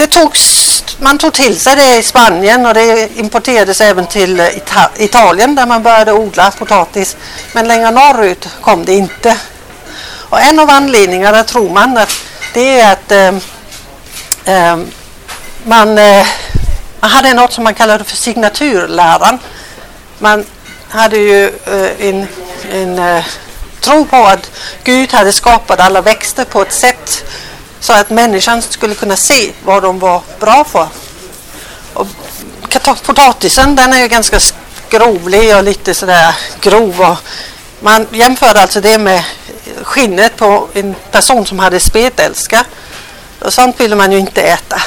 det 0.00 0.06
togs, 0.06 0.84
man 0.98 1.18
tog 1.18 1.32
till 1.32 1.60
sig 1.60 1.76
det 1.76 1.98
i 1.98 2.02
Spanien 2.02 2.66
och 2.66 2.74
det 2.74 3.16
importerades 3.16 3.80
även 3.80 4.06
till 4.06 4.40
eh, 4.40 4.56
Ita 4.56 4.90
Italien 4.96 5.54
där 5.54 5.66
man 5.66 5.82
började 5.82 6.12
odla 6.12 6.50
potatis. 6.50 7.16
Men 7.52 7.68
längre 7.68 7.90
norrut 7.90 8.48
kom 8.60 8.84
det 8.84 8.94
inte. 8.94 9.36
Och 10.28 10.40
en 10.40 10.58
av 10.58 10.70
anledningarna 10.70 11.44
tror 11.44 11.70
man 11.70 11.96
att 11.96 12.10
det 12.54 12.80
är 12.80 12.92
att 12.92 13.12
eh, 13.12 13.34
eh, 14.54 14.78
man, 15.64 15.98
eh, 15.98 16.26
man 17.00 17.10
hade 17.10 17.34
något 17.34 17.52
som 17.52 17.64
man 17.64 17.74
kallade 17.74 18.04
för 18.04 18.16
signaturläran. 18.16 19.38
Man 20.18 20.44
hade 20.88 21.16
ju 21.16 21.46
eh, 21.46 22.08
en, 22.08 22.26
en 22.72 22.98
eh, 22.98 23.24
tro 23.80 24.04
på 24.04 24.16
att 24.16 24.50
Gud 24.84 25.12
hade 25.12 25.32
skapat 25.32 25.80
alla 25.80 26.00
växter 26.00 26.44
på 26.44 26.62
ett 26.62 26.72
sätt 26.72 27.24
så 27.80 27.92
att 27.92 28.10
människan 28.10 28.62
skulle 28.62 28.94
kunna 28.94 29.16
se 29.16 29.52
vad 29.64 29.82
de 29.82 29.98
var 29.98 30.22
bra 30.40 30.64
för. 30.64 30.88
Och 31.94 32.06
potatisen 33.02 33.76
den 33.76 33.92
är 33.92 34.00
ju 34.00 34.08
ganska 34.08 34.40
skrovlig 34.40 35.56
och 35.56 35.64
lite 35.64 35.94
sådär 35.94 36.34
grov. 36.60 37.00
Och 37.00 37.16
man 37.80 38.06
jämförde 38.12 38.60
alltså 38.60 38.80
det 38.80 38.98
med 38.98 39.24
skinnet 39.82 40.36
på 40.36 40.68
en 40.74 40.94
person 41.10 41.46
som 41.46 41.58
hade 41.58 41.80
spetälska. 41.80 42.64
Och 43.40 43.52
sånt 43.52 43.80
ville 43.80 43.96
man 43.96 44.12
ju 44.12 44.18
inte 44.18 44.42
äta. 44.42 44.82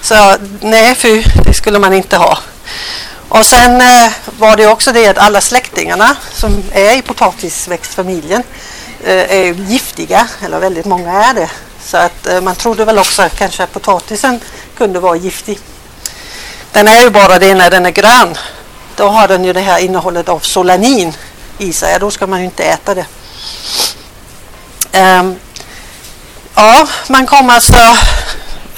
Så 0.00 0.36
nej, 0.60 0.94
fy, 0.94 1.22
det 1.44 1.54
skulle 1.54 1.78
man 1.78 1.92
inte 1.92 2.16
ha. 2.16 2.38
Och 3.28 3.46
sen 3.46 3.80
eh, 3.80 4.12
var 4.38 4.56
det 4.56 4.66
också 4.66 4.92
det 4.92 5.06
att 5.06 5.18
alla 5.18 5.40
släktingarna 5.40 6.16
som 6.32 6.62
är 6.72 6.96
i 6.96 7.02
potatisväxtfamiljen 7.02 8.42
eh, 9.04 9.36
är 9.36 9.52
giftiga, 9.52 10.28
eller 10.44 10.60
väldigt 10.60 10.84
många 10.86 11.24
är 11.24 11.34
det. 11.34 11.50
Så 11.86 11.96
att 11.96 12.26
eh, 12.26 12.40
man 12.40 12.54
trodde 12.56 12.84
väl 12.84 12.98
också 12.98 13.28
kanske 13.38 13.62
att 13.62 13.72
potatisen 13.72 14.40
kunde 14.76 15.00
vara 15.00 15.16
giftig. 15.16 15.58
Den 16.72 16.88
är 16.88 17.00
ju 17.00 17.10
bara 17.10 17.38
det 17.38 17.54
när 17.54 17.70
den 17.70 17.86
är 17.86 17.90
grön. 17.90 18.34
Då 18.96 19.08
har 19.08 19.28
den 19.28 19.44
ju 19.44 19.52
det 19.52 19.60
här 19.60 19.78
innehållet 19.78 20.28
av 20.28 20.38
solanin 20.40 21.12
i 21.58 21.72
sig. 21.72 21.98
Då 22.00 22.10
ska 22.10 22.26
man 22.26 22.38
ju 22.38 22.44
inte 22.44 22.64
äta 22.64 22.94
det. 22.94 23.06
Um, 24.98 25.36
ja, 26.54 26.88
man 27.08 27.26
kom 27.26 27.50
alltså 27.50 27.96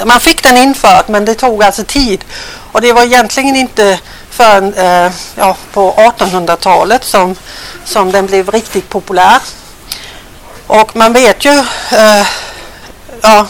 man 0.04 0.20
fick 0.20 0.42
den 0.42 0.56
införd 0.56 1.04
men 1.08 1.24
det 1.24 1.34
tog 1.34 1.62
alltså 1.62 1.84
tid. 1.84 2.24
Och 2.72 2.80
det 2.80 2.92
var 2.92 3.02
egentligen 3.02 3.56
inte 3.56 3.98
förrän 4.30 4.74
eh, 4.74 5.12
ja, 5.34 5.56
på 5.72 5.92
1800-talet 5.92 7.04
som, 7.04 7.36
som 7.84 8.12
den 8.12 8.26
blev 8.26 8.50
riktigt 8.50 8.88
populär. 8.88 9.38
Och 10.66 10.96
man 10.96 11.12
vet 11.12 11.44
ju, 11.44 11.58
eh, 11.90 12.26
ja, 13.22 13.46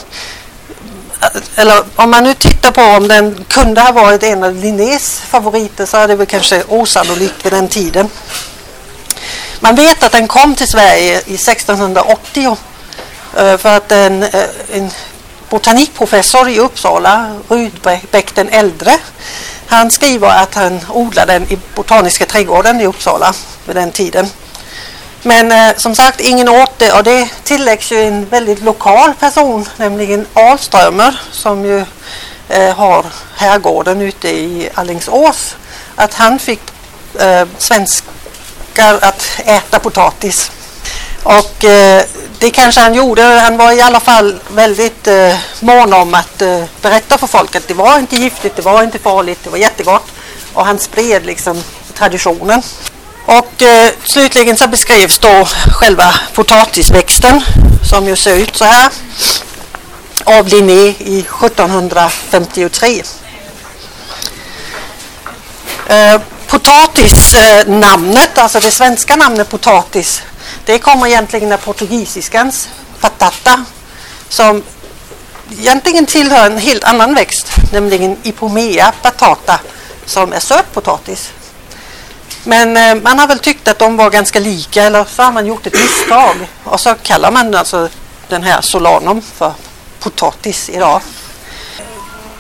eller 1.55 1.85
om 1.97 2.11
man 2.11 2.25
nu 2.25 2.35
tittar 2.35 2.73
på 2.73 2.83
om 2.83 3.09
den 3.09 3.45
kunde 3.49 3.81
ha 3.81 3.93
varit 3.93 4.23
en 4.23 4.45
av 4.45 4.55
Linnés 4.55 5.21
favoriter 5.21 5.87
så 5.87 5.97
är 5.97 6.09
det 6.09 6.17
väl 6.17 6.27
kanske 6.27 6.65
osannolikt 6.69 7.47
vid 7.47 7.53
den 7.53 7.69
tiden. 7.69 8.11
Man 9.61 9.75
vet 9.75 10.03
att 10.03 10.13
den 10.13 10.29
kom 10.29 10.55
till 10.55 10.69
Sverige 10.69 11.23
i 11.27 11.35
1680 11.35 12.57
eh, 13.37 13.57
för 13.57 13.77
att 13.77 13.93
en, 13.93 14.23
eh, 14.23 14.45
en 14.73 14.91
botanikprofessor 15.51 16.49
i 16.49 16.59
Uppsala, 16.59 17.35
Rudbeck 17.49 18.35
den 18.35 18.49
äldre, 18.49 18.99
han 19.67 19.91
skriver 19.91 20.29
att 20.29 20.55
han 20.55 20.81
odlade 20.89 21.33
den 21.33 21.53
i 21.53 21.59
Botaniska 21.75 22.27
trädgården 22.27 22.81
i 22.81 22.87
Uppsala 22.87 23.35
vid 23.67 23.77
den 23.77 23.93
tiden. 23.93 24.31
Men 25.23 25.53
eh, 25.53 25.77
som 25.77 25.95
sagt, 25.95 26.21
ingen 26.21 26.49
åt 26.49 26.79
det 26.79 26.93
och 26.93 27.05
det 27.05 27.29
tilläggs 27.45 27.93
ju 27.93 28.03
en 28.03 28.27
väldigt 28.29 28.63
lokal 28.63 29.15
person, 29.15 29.69
nämligen 29.77 30.27
Alströmer 30.33 31.21
som 31.31 31.65
ju 31.65 31.85
eh, 32.49 32.77
har 32.77 33.07
herrgården 33.37 34.03
ute 34.03 34.29
i 34.29 34.71
Allingsås. 34.75 35.57
Att 35.97 36.15
han 36.15 36.39
fick 36.39 36.61
eh, 37.21 37.47
svenskar 37.59 38.99
att 39.01 39.41
äta 39.45 39.79
potatis. 39.79 40.51
Och 41.23 41.65
eh, 41.65 42.05
det 42.39 42.51
kanske 42.51 42.81
han 42.81 42.95
gjorde. 42.95 43.23
Han 43.23 43.57
var 43.57 43.73
i 43.73 43.81
alla 43.81 44.01
fall 44.01 44.41
väldigt 44.49 45.07
eh, 45.07 45.37
mån 45.61 45.93
om 45.93 46.15
att 46.15 46.43
eh, 46.43 46.65
berätta 46.83 47.19
för 47.19 47.27
folk 47.27 47.57
att 47.57 47.69
det 47.69 47.75
var 47.75 47.99
inte 47.99 48.17
giftigt, 48.17 48.57
det 48.57 48.63
var 48.63 48.83
inte 48.83 48.99
farligt, 48.99 49.39
det 49.45 49.51
var 49.51 49.59
jättegott. 49.59 50.05
Och 50.55 50.67
han 50.67 50.79
spred 50.79 51.27
liksom 51.27 51.63
traditionen. 51.95 52.63
Och 53.29 53.63
eh, 53.63 53.91
slutligen 54.05 54.57
så 54.57 54.69
beskrevs 54.69 55.19
då 55.19 55.49
själva 55.73 56.15
potatisväxten 56.35 57.43
som 57.91 58.09
ju 58.09 58.17
ser 58.17 58.37
ut 58.37 58.57
så 58.57 58.65
här 58.65 58.91
av 60.25 60.49
Linné 60.49 60.95
i 60.99 61.21
1753. 61.21 63.03
Eh, 65.87 66.21
potatisnamnet, 66.47 68.39
alltså 68.39 68.61
det 68.61 68.71
svenska 68.71 69.17
namnet 69.17 69.49
potatis 69.49 70.23
det 70.65 70.79
kommer 70.79 71.07
egentligen 71.07 71.53
av 71.53 71.57
portugisiskans 71.57 72.69
patata 73.01 73.65
som 74.29 74.63
egentligen 75.59 76.07
tillhör 76.07 76.47
en 76.47 76.59
helt 76.59 76.85
annan 76.85 77.15
växt. 77.15 77.47
nämligen 77.73 78.17
Ipomea 78.23 78.93
patata. 79.03 79.61
som 80.07 80.33
är 80.33 80.41
sötpotatis. 80.41 81.31
Men 82.45 82.77
eh, 82.77 82.95
man 82.95 83.19
har 83.19 83.27
väl 83.27 83.39
tyckt 83.39 83.69
att 83.69 83.79
de 83.79 83.97
var 83.97 84.11
ganska 84.11 84.41
lika 84.41 84.83
eller 84.83 85.05
så 85.05 85.23
har 85.23 85.33
man 85.33 85.47
gjort 85.47 85.67
ett 85.67 85.75
misstag 85.75 86.37
och 86.65 86.81
så 86.81 86.95
kallar 87.03 87.31
man 87.31 87.55
alltså 87.55 87.89
den 88.29 88.43
här 88.43 88.61
solanum 88.61 89.23
för 89.23 89.53
potatis 90.01 90.69
idag. 90.69 91.01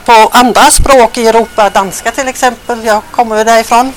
På 0.04 0.28
andra 0.32 0.70
språk 0.70 1.18
i 1.18 1.26
Europa, 1.26 1.70
danska 1.70 2.10
till 2.10 2.28
exempel, 2.28 2.84
jag 2.84 3.02
kommer 3.10 3.44
därifrån, 3.44 3.92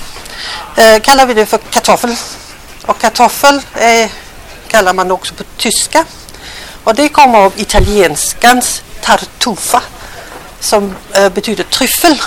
eh, 0.76 1.00
kallar 1.02 1.26
vi 1.26 1.34
det 1.34 1.46
för 1.46 1.58
kartoffel. 1.58 2.16
Och 2.86 2.98
kartoffel 2.98 3.62
eh, 3.76 4.10
kallar 4.68 4.94
man 4.94 5.12
också 5.12 5.34
på 5.34 5.44
tyska. 5.58 6.06
Och 6.84 6.96
det 6.96 7.10
kommer 7.10 7.40
av 7.40 7.54
italienskans 7.56 8.84
tartufa 9.02 9.82
som 10.60 10.96
eh, 11.14 11.30
betyder 11.30 11.64
tryffel. 11.64 12.22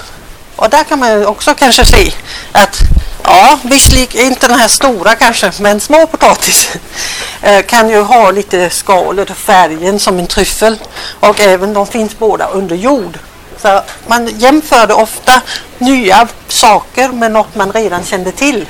Och 0.57 0.71
där 0.71 0.85
kan 0.85 0.99
man 0.99 1.27
också 1.27 1.55
kanske 1.55 1.85
se 1.85 2.13
att 2.53 2.79
ja, 3.25 3.59
visserligen 3.63 4.27
inte 4.27 4.49
den 4.49 4.59
här 4.59 4.69
stora 4.69 5.15
kanske, 5.15 5.53
men 5.61 5.81
små 5.81 6.07
potatis 6.07 6.71
eh, 7.43 7.63
kan 7.63 7.91
ju 7.91 8.01
ha 8.01 8.31
lite 8.31 8.71
skalet 8.71 9.31
och 9.31 9.37
färgen 9.37 9.99
som 9.99 10.19
en 10.19 10.27
tryffel 10.27 10.79
och 11.21 11.41
även 11.41 11.75
de 11.75 11.87
finns 11.87 12.19
båda 12.19 12.49
under 12.49 12.77
jord. 12.77 13.19
Så 13.63 13.83
man 14.07 14.39
jämförde 14.39 14.95
ofta 14.95 15.41
nya 15.79 16.29
saker 16.49 17.09
med 17.09 17.33
något 17.33 17.55
man 17.55 17.73
redan 17.73 18.05
kände 18.05 18.33
till. 18.33 18.67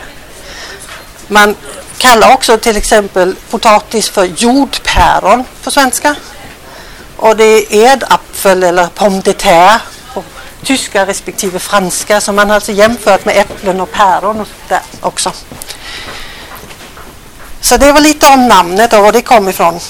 Man 1.28 1.54
kallar 1.98 2.32
också 2.32 2.58
till 2.58 2.76
exempel 2.76 3.34
potatis 3.50 4.08
för 4.08 4.24
jordpäron 4.24 5.44
på 5.64 5.70
svenska. 5.70 6.14
Och 7.16 7.36
det 7.36 7.44
är 7.44 7.92
edapfel 7.92 8.62
eller 8.62 8.86
pomme 8.86 9.20
de 9.24 9.32
terre 9.32 9.80
tyska 10.64 11.06
respektive 11.06 11.58
franska. 11.58 12.20
Så 12.20 12.32
man 12.32 12.48
har 12.48 12.54
alltså 12.54 12.72
jämfört 12.72 13.24
med 13.24 13.36
äpplen 13.36 13.80
och 13.80 13.92
päron 13.92 14.40
och 14.40 14.48
där 14.68 14.82
också. 15.00 15.32
Så 17.60 17.76
det 17.76 17.92
var 17.92 18.00
lite 18.00 18.26
om 18.26 18.48
namnet 18.48 18.92
och 18.92 19.02
var 19.02 19.12
det 19.12 19.22
kom 19.22 19.48
ifrån. 19.48 19.80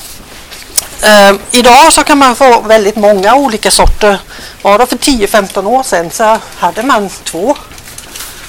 Uh, 1.04 1.40
idag 1.50 1.92
så 1.92 2.04
kan 2.04 2.18
man 2.18 2.36
få 2.36 2.60
väldigt 2.60 2.96
många 2.96 3.34
olika 3.34 3.70
sorter. 3.70 4.18
Bara 4.62 4.86
för 4.86 4.96
10-15 4.96 5.66
år 5.66 5.82
sedan 5.82 6.10
så 6.10 6.38
hade 6.56 6.82
man 6.82 7.08
två 7.08 7.56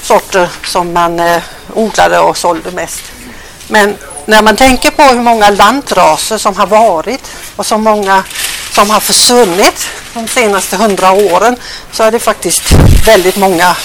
sorter 0.01 0.49
som 0.63 0.93
man 0.93 1.19
eh, 1.19 1.41
odlade 1.73 2.19
och 2.19 2.37
sålde 2.37 2.71
mest. 2.71 3.03
Men 3.67 3.97
när 4.25 4.41
man 4.41 4.55
tänker 4.55 4.91
på 4.91 5.03
hur 5.03 5.21
många 5.21 5.49
lantraser 5.49 6.37
som 6.37 6.55
har 6.55 6.67
varit 6.67 7.31
och 7.55 7.65
så 7.65 7.77
många 7.77 8.23
som 8.75 8.89
har 8.89 8.99
försvunnit 8.99 9.89
de 10.13 10.27
senaste 10.27 10.77
hundra 10.77 11.11
åren 11.11 11.57
så 11.91 12.03
är 12.03 12.11
det 12.11 12.19
faktiskt 12.19 12.71
väldigt 13.05 13.37
många 13.37 13.75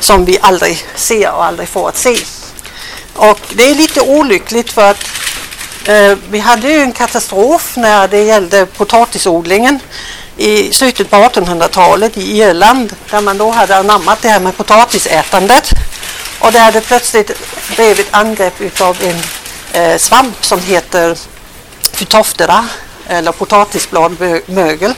som 0.00 0.24
vi 0.24 0.38
aldrig 0.40 0.86
ser 0.96 1.32
och 1.32 1.44
aldrig 1.44 1.68
får 1.68 1.88
att 1.88 1.96
se. 1.96 2.16
Och 3.14 3.40
det 3.52 3.70
är 3.70 3.74
lite 3.74 4.00
olyckligt 4.00 4.72
för 4.72 4.90
att 4.90 5.04
eh, 5.88 6.18
vi 6.30 6.38
hade 6.38 6.68
ju 6.68 6.80
en 6.80 6.92
katastrof 6.92 7.76
när 7.76 8.08
det 8.08 8.22
gällde 8.22 8.66
potatisodlingen 8.66 9.78
i 10.36 10.72
slutet 10.72 11.10
på 11.10 11.16
1800-talet 11.16 12.16
i 12.16 12.40
Irland 12.40 12.96
där 13.10 13.20
man 13.20 13.38
då 13.38 13.50
hade 13.50 13.76
anammat 13.76 14.22
det 14.22 14.28
här 14.28 14.40
med 14.40 14.56
potatisätandet 14.56 15.70
och 16.38 16.52
det 16.52 16.58
hade 16.58 16.80
plötsligt 16.80 17.30
blivit 17.76 18.08
angrepp 18.10 18.60
utav 18.60 18.96
en 19.02 19.20
eh, 19.82 19.98
svamp 19.98 20.44
som 20.44 20.60
heter 20.60 21.18
Phytophthora 21.92 22.68
eller 23.08 23.32
potatisbladmögel. 23.32 24.94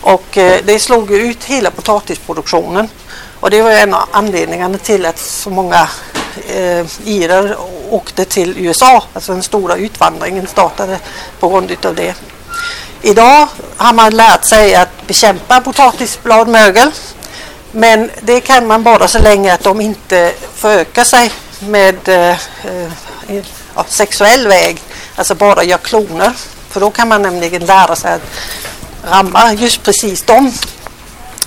Och 0.00 0.38
eh, 0.38 0.60
det 0.64 0.78
slog 0.78 1.10
ut 1.10 1.44
hela 1.44 1.70
potatisproduktionen. 1.70 2.88
Och 3.40 3.50
det 3.50 3.62
var 3.62 3.70
en 3.70 3.94
av 3.94 4.08
anledningarna 4.10 4.78
till 4.78 5.06
att 5.06 5.18
så 5.18 5.50
många 5.50 5.88
eh, 6.48 6.86
irer 7.04 7.56
åkte 7.90 8.24
till 8.24 8.58
USA. 8.58 9.04
Alltså 9.12 9.32
den 9.32 9.42
stora 9.42 9.76
utvandringen 9.76 10.46
startade 10.46 10.98
på 11.40 11.48
grund 11.48 11.76
av 11.86 11.94
det. 11.94 12.14
Idag 13.02 13.48
har 13.76 13.92
man 13.92 14.16
lärt 14.16 14.44
sig 14.44 14.74
att 14.74 15.06
bekämpa 15.06 15.60
potatisbladmögel. 15.60 16.90
Men 17.70 18.10
det 18.20 18.40
kan 18.40 18.66
man 18.66 18.82
bara 18.82 19.08
så 19.08 19.18
länge 19.18 19.54
att 19.54 19.62
de 19.62 19.80
inte 19.80 20.32
förökar 20.54 21.04
sig 21.04 21.30
med 21.58 22.08
eh, 22.08 22.30
eh 22.30 22.90
ja, 23.74 23.84
sexuell 23.88 24.48
väg. 24.48 24.80
Alltså 25.16 25.34
bara 25.34 25.64
gör 25.64 25.78
kloner. 25.78 26.32
För 26.74 26.80
då 26.80 26.90
kan 26.90 27.08
man 27.08 27.22
nämligen 27.22 27.66
lära 27.66 27.96
sig 27.96 28.12
att 28.12 28.22
ramma 29.02 29.52
just 29.52 29.82
precis 29.82 30.22
dem. 30.22 30.52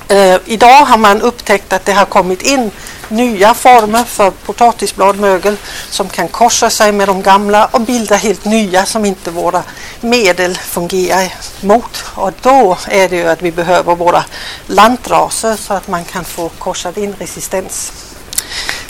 Eh, 0.07 0.37
idag 0.45 0.85
har 0.85 0.97
man 0.97 1.21
upptäckt 1.21 1.73
att 1.73 1.85
det 1.85 1.93
har 1.93 2.05
kommit 2.05 2.41
in 2.41 2.71
nya 3.09 3.53
former 3.53 4.03
för 4.03 4.31
potatisbladmögel 4.31 5.57
som 5.89 6.09
kan 6.09 6.27
korsa 6.27 6.69
sig 6.69 6.91
med 6.91 7.07
de 7.07 7.21
gamla 7.21 7.65
och 7.65 7.81
bilda 7.81 8.15
helt 8.15 8.45
nya 8.45 8.85
som 8.85 9.05
inte 9.05 9.31
våra 9.31 9.63
medel 10.01 10.57
fungerar 10.57 11.33
mot. 11.61 12.03
Och 12.15 12.31
då 12.41 12.77
är 12.87 13.09
det 13.09 13.15
ju 13.15 13.27
att 13.29 13.41
vi 13.41 13.51
behöver 13.51 13.95
våra 13.95 14.23
lantraser 14.67 15.55
så 15.55 15.73
att 15.73 15.87
man 15.87 16.05
kan 16.05 16.25
få 16.25 16.49
korsad 16.49 16.97
in 16.97 17.15
resistens. 17.19 17.91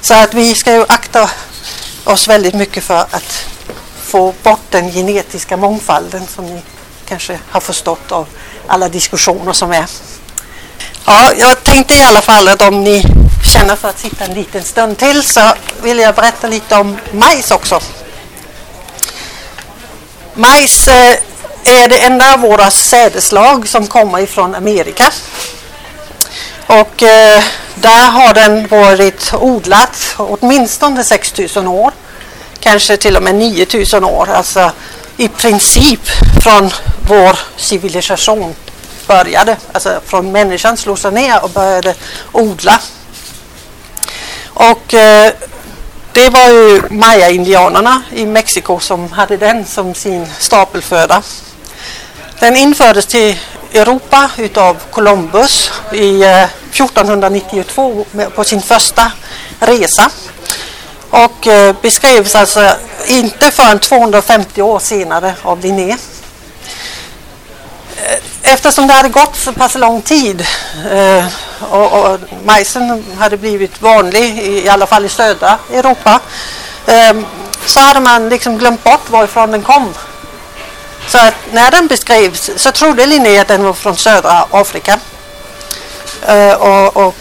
Så 0.02 0.14
att 0.14 0.34
vi 0.34 0.56
ska 0.56 0.74
ju 0.74 0.86
akta 0.88 1.30
oss 2.04 2.28
väldigt 2.28 2.54
mycket 2.54 2.84
för 2.84 3.00
att 3.00 3.57
få 4.08 4.34
bort 4.44 4.72
den 4.72 4.92
genetiska 4.92 5.58
mångfalden 5.58 6.28
som 6.28 6.46
ni 6.46 6.62
kanske 7.06 7.40
har 7.50 7.60
förstått 7.60 8.12
av 8.12 8.28
alla 8.68 8.90
diskussioner 8.90 9.54
som 9.54 9.72
är. 9.72 9.86
Ja, 11.06 11.34
jag 11.38 11.64
tänkte 11.64 11.94
i 11.94 12.04
alla 12.04 12.22
fall 12.22 12.48
att 12.48 12.62
om 12.62 12.84
ni 12.84 13.04
känner 13.54 13.76
för 13.76 13.90
att 13.90 14.00
sitta 14.00 14.26
en 14.26 14.34
liten 14.34 14.64
stund 14.64 14.98
till 14.98 15.24
så 15.24 15.54
vill 15.82 16.00
jag 16.00 16.16
berätta 16.16 16.48
lite 16.48 16.76
om 16.76 16.98
majs 17.12 17.52
också. 17.52 17.80
Majs 20.34 20.88
eh, 20.88 21.18
är 21.64 21.90
det 21.90 22.00
enda 22.00 22.34
av 22.34 22.40
våra 22.40 22.72
sädeslag 22.72 23.68
som 23.68 23.88
kommer 23.88 24.20
ifrån 24.20 24.56
Amerika. 24.56 25.12
Och 26.68 27.04
eh, 27.04 27.44
där 27.76 28.10
har 28.10 28.34
den 28.34 28.68
varit 28.68 29.34
odlat 29.34 30.16
åtminstone 30.18 31.04
6000 31.04 31.68
år 31.68 31.92
kanske 32.72 32.98
till 32.98 33.18
och 33.18 33.24
med 33.24 33.36
9000 33.36 34.04
år. 34.04 34.30
Alltså 34.30 34.72
i 35.18 35.28
princip 35.28 36.08
från 36.44 36.72
vår 37.08 37.40
civilisation 37.58 38.56
började. 39.08 39.58
Alltså 39.72 40.02
från 40.06 40.32
människan 40.32 40.78
slog 40.78 41.00
sig 41.00 41.12
ner 41.12 41.44
och 41.44 41.50
började 41.50 41.96
odla. 42.32 42.80
Och 44.48 44.94
eh, 44.94 45.32
det 46.14 46.30
var 46.30 46.50
ju 46.50 46.82
maya-indianerna 46.90 48.02
i 48.12 48.26
Mexiko 48.26 48.80
som 48.80 49.12
hade 49.12 49.38
den 49.38 49.66
som 49.66 49.96
sin 49.96 50.28
stapelföda. 50.40 51.22
Den 52.40 52.56
infördes 52.56 53.06
till 53.06 53.36
Europa 53.74 54.30
utav 54.38 54.78
Columbus 54.92 55.72
i 55.94 56.24
eh, 56.24 56.44
1492 56.44 58.06
på 58.36 58.44
sin 58.44 58.62
första 58.62 59.12
resa 59.60 60.12
och 61.10 61.48
eh, 61.48 61.76
beskrevs 61.82 62.36
alltså 62.36 62.76
inte 63.06 63.52
förrän 63.52 63.80
250 63.80 64.62
år 64.62 64.80
senare 64.80 65.36
av 65.44 65.60
Linné. 65.60 65.98
Eh, 67.98 68.54
eftersom 68.54 68.88
det 68.88 68.94
hade 68.94 69.10
gått 69.10 69.36
så 69.36 69.54
pass 69.54 69.76
lång 69.76 70.02
tid 70.02 70.48
eh, 70.92 71.26
och, 71.72 72.20
majsen 72.46 73.06
hade 73.20 73.38
blivit 73.38 73.82
vanlig, 73.82 74.40
i 74.40 74.70
alla 74.70 74.88
fall 74.88 75.06
i 75.06 75.10
södra 75.10 75.58
Europa, 75.74 76.20
så 77.66 77.80
hade 77.80 78.00
man 78.00 78.30
liksom 78.30 78.58
glömt 78.58 78.84
bort 78.84 79.10
varifrån 79.10 79.52
den 79.52 79.62
kom. 79.62 79.94
Så 81.08 81.18
att 81.18 81.34
när 81.52 81.72
den 81.72 81.88
beskrevs 81.88 82.52
så 82.56 82.72
trodde 82.72 83.06
Linné 83.06 83.40
att 83.40 83.48
den 83.48 83.64
var 83.64 83.74
från 83.74 83.98
södra 83.98 84.46
Afrika. 84.52 85.00
Och, 86.60 86.98
och 86.98 87.16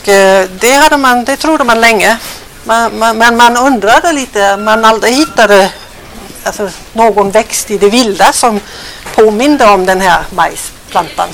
det, 0.60 0.78
hade 0.82 0.96
man, 0.96 1.24
det 1.24 1.36
trodde 1.36 1.64
man 1.64 1.80
länge. 1.80 2.18
Men 2.66 2.98
man, 2.98 3.18
men 3.18 3.36
man 3.36 3.56
undrade 3.56 4.12
lite, 4.12 4.56
man 4.56 4.84
aldrig 4.84 5.14
hittade 5.14 5.72
alltså, 6.42 6.70
någon 6.92 7.30
växt 7.30 7.70
i 7.70 7.78
det 7.78 7.88
vilda 7.88 8.32
som 8.32 8.60
påminde 9.14 9.66
om 9.66 9.86
den 9.86 10.00
här 10.00 10.24
majsplantan. 10.30 11.28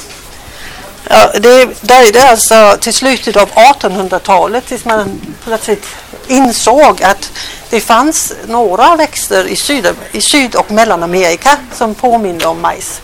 Ja, 1.09 1.33
det 1.38 1.64
dröjde 1.81 2.31
alltså 2.31 2.77
till 2.81 2.95
slutet 2.95 3.37
av 3.37 3.49
1800-talet 3.51 4.66
tills 4.66 4.85
man 4.85 5.21
plötsligt 5.45 5.87
insåg 6.27 7.03
att 7.03 7.31
det 7.71 7.81
fanns 7.81 8.33
några 8.47 8.97
växter 8.97 9.45
i 9.45 9.57
Syd, 9.57 9.88
i 10.12 10.21
Syd 10.21 10.55
och 10.55 10.71
Mellanamerika 10.71 11.57
som 11.75 11.95
påminde 11.95 12.47
om 12.47 12.61
majs. 12.61 13.01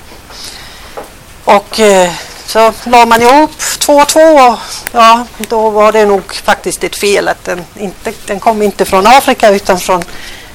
Och 1.45 1.81
eh, 1.81 2.13
så 2.49 2.73
la 2.85 3.07
man 3.07 3.23
ihop 3.23 3.51
två 3.79 3.93
och 3.93 4.09
två. 4.09 4.57
Ja, 4.93 5.27
då 5.39 5.71
var 5.71 5.93
det 5.93 6.05
nog 6.05 6.35
faktiskt 6.35 6.85
ett 6.85 6.97
fel 6.97 7.29
att 7.29 7.45
den, 7.45 7.65
inte, 7.77 8.13
den 8.27 8.41
kom 8.41 8.63
inte 8.63 8.85
från 8.85 9.07
Afrika 9.07 9.51
utan 9.51 9.79
från, 9.81 10.03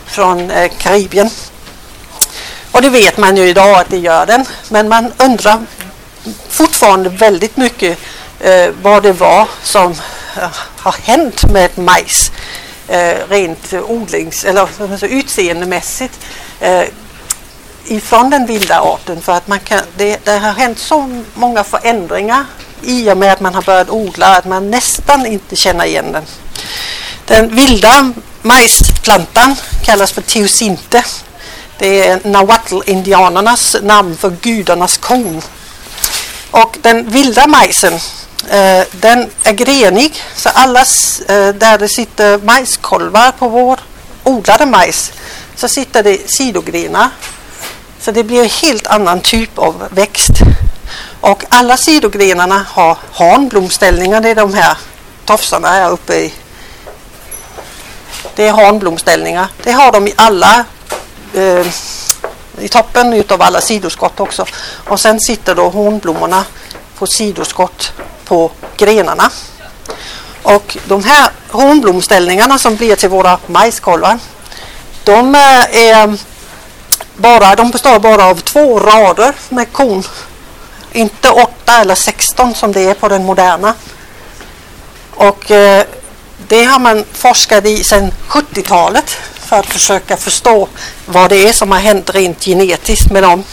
från 0.06 0.52
eh, 0.52 0.72
Karibien. 0.78 1.30
Och 2.72 2.82
det 2.82 2.90
vet 2.90 3.18
man 3.18 3.38
ju 3.38 3.50
idag 3.50 3.80
att 3.80 3.90
det 3.90 3.98
gör 3.98 4.26
den. 4.26 4.46
Men 4.70 4.90
man 4.90 5.14
undrar 5.18 5.66
fortfarande 6.50 7.10
väldigt 7.10 7.58
mycket 7.58 7.98
eh, 8.40 8.70
vad 8.82 9.04
det 9.04 9.14
var 9.14 9.48
som 9.64 9.92
eh, 10.38 10.50
har 10.78 10.96
hänt 11.04 11.52
med 11.52 11.78
majs 11.78 12.32
eh, 12.88 13.16
rent 13.30 13.74
odlings 13.74 14.46
eller 14.46 14.70
alltså, 14.92 15.08
utseendemässigt 15.08 16.20
eh, 16.60 16.84
ifrån 17.86 18.30
den 18.30 18.46
vilda 18.46 18.82
arten 18.82 19.22
för 19.22 19.34
att 19.34 19.48
man 19.48 19.60
kan, 19.60 19.82
det, 19.98 20.26
det 20.26 20.38
har 20.38 20.54
hänt 20.54 20.80
så 20.80 21.24
många 21.34 21.64
förändringar 21.64 22.46
i 22.82 23.12
och 23.12 23.18
med 23.18 23.34
att 23.34 23.40
man 23.40 23.56
har 23.56 23.62
börjat 23.62 23.90
odla 23.90 24.38
att 24.38 24.46
man 24.46 24.72
nästan 24.72 25.26
inte 25.26 25.56
känner 25.56 25.86
igen 25.86 26.12
den. 26.12 26.24
Den 27.26 27.56
vilda 27.56 28.14
majsplantan 28.42 29.56
kallas 29.84 30.12
för 30.12 30.22
teosinte. 30.22 31.06
Det 31.78 32.08
är 32.08 32.20
nahuatl-indianernas 32.24 33.76
namn 33.82 34.18
för 34.18 34.30
gudarnas 34.42 34.98
korn. 34.98 35.42
Och 36.52 36.78
den 36.82 37.10
vilda 37.10 37.48
majsen 37.48 37.94
eh, 38.50 38.84
den 38.92 39.30
är 39.44 39.54
grenig 39.54 40.24
så 40.36 40.50
alla 40.50 40.80
eh, 40.80 41.50
där 41.56 41.78
det 41.78 41.90
sitter 41.90 42.38
majskolvar 42.38 43.32
på 43.32 43.48
vår 43.48 43.80
odlade 44.24 44.66
majs 44.66 45.12
så 45.56 45.68
sitter 45.68 46.04
det 46.04 46.32
sidogrenar. 46.32 47.10
Så 48.04 48.12
det 48.12 48.24
blir 48.24 48.44
en 48.44 48.50
helt 48.50 48.88
annan 48.88 49.22
typ 49.22 49.58
av 49.58 49.88
växt. 49.92 50.32
Och 51.22 51.44
alla 51.50 51.78
sidogrenarna 51.78 52.66
har 52.70 52.98
hanblomställningar. 53.12 54.22
Det 54.22 54.30
är 54.30 54.36
de 54.36 54.54
här 54.54 54.78
tofsarna 55.26 55.68
här 55.68 55.92
uppe 55.92 56.16
i. 56.16 56.34
Det 58.36 58.48
är 58.48 58.52
hanblomställningar. 58.52 59.48
Det 59.64 59.72
har 59.72 59.92
de 59.92 60.08
i 60.08 60.14
alla 60.16 60.66
eh, 61.34 61.68
i 62.60 62.68
toppen 62.68 63.14
utav 63.14 63.42
alla 63.42 63.62
sidoskott 63.62 64.20
också. 64.20 64.46
Och 64.88 65.00
sen 65.00 65.20
sitter 65.20 65.56
då 65.56 65.70
hornblommorna 65.70 66.46
på 66.98 67.08
sidoskott 67.08 67.92
på 68.26 68.52
grenarna. 68.78 69.32
Och 70.42 70.78
de 70.86 71.04
här 71.04 71.30
hornblomställningarna 71.50 72.60
som 72.60 72.76
blir 72.76 72.96
till 72.96 73.10
våra 73.10 73.40
majskolvar 73.48 74.20
de 75.04 75.36
eh, 75.36 75.92
är 75.92 76.18
bara, 77.16 77.56
de 77.56 77.72
består 77.72 78.00
bara 78.00 78.26
av 78.26 78.36
två 78.36 78.80
rader 78.80 79.34
med 79.50 79.72
korn 79.72 80.04
inte 80.94 81.30
8 81.30 81.52
eller 81.82 81.96
16 81.96 82.56
som 82.56 82.72
det 82.72 82.82
är 82.82 82.94
på 82.94 83.08
den 83.08 83.26
moderna. 83.26 83.74
Och 85.12 85.52
eh, 85.52 85.86
det 86.48 86.64
har 86.64 86.80
man 86.80 87.06
forskat 87.14 87.66
i 87.66 87.84
sedan 87.84 88.12
70-talet 88.28 89.18
för 89.36 89.60
att 89.60 89.66
försöka 89.66 90.18
förstå 90.18 90.68
vad 91.06 91.30
det 91.30 91.48
är 91.48 91.54
som 91.54 91.72
har 91.72 91.80
hänt 91.80 92.10
rent 92.16 92.44
genetiskt 92.44 93.12
med 93.12 93.24
dem. 93.24 93.44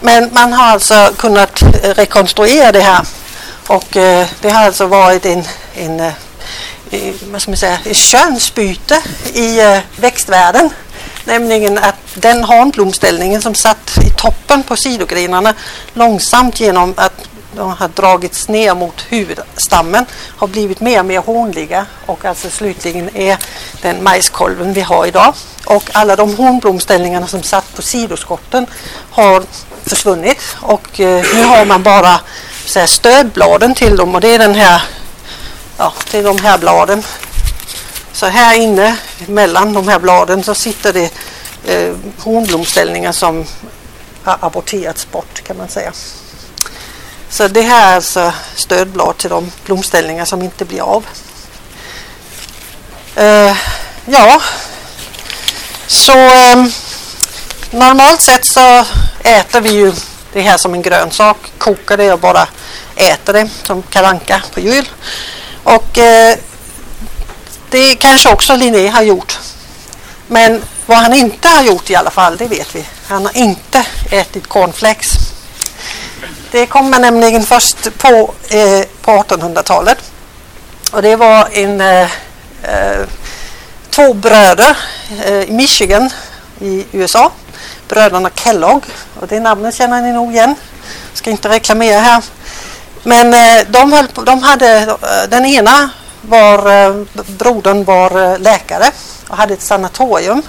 Men 0.00 0.30
man 0.32 0.52
har 0.52 0.64
alltså 0.64 1.12
kunnat 1.16 1.62
rekonstruera 1.82 2.72
det 2.72 2.80
här 2.80 3.06
och 3.66 3.96
eh, 3.96 4.26
det 4.40 4.50
har 4.50 4.64
alltså 4.64 4.86
varit 4.86 5.26
en, 5.26 5.44
en, 5.74 6.00
eh, 6.00 6.12
en 6.90 7.14
vad 7.32 7.42
ska 7.42 7.50
man 7.50 7.58
säga, 7.58 7.78
ett 7.84 7.96
könsbyte 7.96 9.02
i 9.32 9.60
eh, 9.60 9.78
växtvärlden 9.96 10.70
Nämligen 11.24 11.78
att 11.78 11.94
den 12.14 12.44
hanblomställningen 12.44 13.42
som 13.42 13.54
satt 13.54 13.98
i 14.06 14.10
toppen 14.10 14.62
på 14.62 14.76
sidogrenarna 14.76 15.54
långsamt 15.94 16.60
genom 16.60 16.94
att 16.96 17.28
de 17.56 17.70
har 17.70 17.88
dragits 17.88 18.48
ner 18.48 18.74
mot 18.74 19.06
huvudstammen 19.08 20.06
har 20.36 20.46
blivit 20.46 20.80
mer 20.80 20.98
och 20.98 21.06
mer 21.06 21.18
hånliga 21.18 21.86
och 22.06 22.24
alltså 22.24 22.50
slutligen 22.50 23.16
är 23.16 23.38
den 23.82 24.02
majskolven 24.02 24.72
vi 24.72 24.80
har 24.80 25.06
idag. 25.06 25.34
Och 25.66 25.90
alla 25.92 26.16
de 26.16 26.34
hornblomställningarna 26.34 27.26
som 27.26 27.42
satt 27.42 27.76
på 27.76 27.82
sidoskotten 27.82 28.66
har 29.10 29.42
försvunnit 29.86 30.56
och 30.60 31.00
eh, 31.00 31.24
nu 31.34 31.44
har 31.44 31.64
man 31.64 31.82
bara 31.82 32.20
så 32.66 32.78
här, 32.78 32.86
stödbladen 32.86 33.74
till 33.74 33.96
dem 33.96 34.14
och 34.14 34.20
det 34.20 34.34
är 34.34 34.38
den 34.38 34.54
här 34.54 34.82
ja, 35.78 35.92
det 36.10 36.18
är 36.18 36.22
de 36.22 36.38
här 36.38 36.58
bladen 36.58 37.02
så 38.14 38.26
här 38.26 38.54
inne 38.54 38.96
mellan 39.26 39.72
de 39.72 39.88
här 39.88 39.98
bladen 39.98 40.42
så 40.42 40.54
sitter 40.54 40.92
det 40.92 41.10
eh, 41.64 41.94
hornblomställningar 42.18 43.12
som 43.12 43.44
har 44.22 44.38
aborterats 44.40 45.10
bort 45.10 45.42
kan 45.46 45.56
man 45.56 45.68
säga. 45.68 45.92
Så 47.28 47.48
det 47.48 47.62
här 47.62 47.92
är 47.92 47.96
alltså 47.96 48.32
stödblad 48.54 49.18
till 49.18 49.30
de 49.30 49.52
blomställningar 49.64 50.24
som 50.24 50.42
inte 50.42 50.64
blir 50.64 50.80
av. 50.80 51.06
Eh, 53.14 53.56
ja, 54.06 54.42
så 55.86 56.12
eh, 56.12 56.64
normalt 57.70 58.20
sett 58.20 58.44
så 58.44 58.84
äter 59.20 59.60
vi 59.60 59.70
ju 59.70 59.92
det 60.32 60.40
här 60.40 60.56
som 60.56 60.74
en 60.74 60.82
grönsak, 60.82 61.36
kokar 61.58 61.96
det 61.96 62.12
och 62.12 62.18
bara 62.18 62.48
äter 62.96 63.32
det 63.32 63.48
som 63.62 63.82
karanka 63.82 64.42
på 64.54 64.60
jul. 64.60 64.88
Och 65.64 65.98
eh, 65.98 66.36
det 67.74 67.94
kanske 67.94 68.32
också 68.32 68.56
Linné 68.56 68.88
har 68.88 69.02
gjort. 69.02 69.38
Men 70.26 70.62
vad 70.86 70.98
han 70.98 71.12
inte 71.12 71.48
har 71.48 71.62
gjort 71.62 71.90
i 71.90 71.94
alla 71.94 72.10
fall, 72.10 72.36
det 72.36 72.46
vet 72.46 72.74
vi. 72.74 72.84
Han 73.06 73.26
har 73.26 73.36
inte 73.36 73.86
ätit 74.10 74.46
cornflakes. 74.46 75.08
Det 76.50 76.66
kommer 76.66 76.98
nämligen 76.98 77.42
först 77.42 77.98
på, 77.98 78.34
eh, 78.48 78.86
på 79.02 79.10
1800-talet. 79.10 79.98
Och 80.90 81.02
det 81.02 81.16
var 81.16 81.48
en 81.52 81.80
eh, 81.80 82.10
eh, 82.62 83.00
två 83.90 84.14
bröder 84.14 84.76
eh, 85.24 85.42
i 85.42 85.52
Michigan 85.52 86.10
i 86.60 86.86
USA. 86.92 87.32
Bröderna 87.88 88.30
Kellogg. 88.30 88.84
Och 89.20 89.26
det 89.26 89.40
namnet 89.40 89.74
känner 89.74 90.02
ni 90.02 90.12
nog 90.12 90.32
igen. 90.32 90.54
Jag 91.10 91.18
ska 91.18 91.30
inte 91.30 91.48
reklamera 91.48 91.98
här. 91.98 92.22
Men 93.02 93.34
eh, 93.34 93.66
de, 93.68 93.92
höll 93.92 94.08
på, 94.08 94.22
de 94.22 94.42
hade, 94.42 94.78
eh, 94.78 95.28
den 95.28 95.46
ena 95.46 95.90
var, 96.28 96.86
eh, 96.86 97.04
brodern 97.26 97.84
var 97.84 98.32
eh, 98.32 98.38
läkare 98.38 98.90
och 99.28 99.36
hade 99.36 99.54
ett 99.54 99.62
sanatorium. 99.62 100.42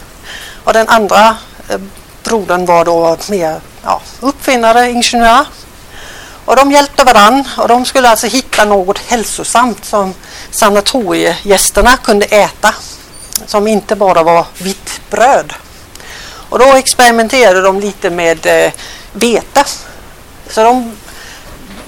Och 0.63 0.73
den 0.73 0.89
andra 0.89 1.37
eh, 1.69 1.79
brodern 2.23 2.65
var 2.65 2.85
då 2.85 3.17
mer 3.29 3.59
ja, 3.83 4.01
uppfinnare, 4.19 4.91
ingenjör. 4.91 5.45
Och 6.45 6.55
de 6.55 6.71
hjälpte 6.71 7.03
varann 7.03 7.47
och 7.57 7.67
de 7.67 7.85
skulle 7.85 8.09
alltså 8.09 8.27
hitta 8.27 8.65
något 8.65 8.97
hälsosamt 8.97 9.85
som 9.85 10.13
sanatoriegästerna 10.51 11.97
kunde 11.97 12.25
äta. 12.25 12.73
Som 13.45 13.67
inte 13.67 13.95
bara 13.95 14.23
var 14.23 14.45
vitt 14.57 15.01
bröd. 15.09 15.53
Och 16.49 16.59
då 16.59 16.65
experimenterade 16.65 17.61
de 17.61 17.79
lite 17.79 18.09
med 18.09 18.71
vete. 19.13 19.63
Så 20.49 20.63
de 20.63 20.95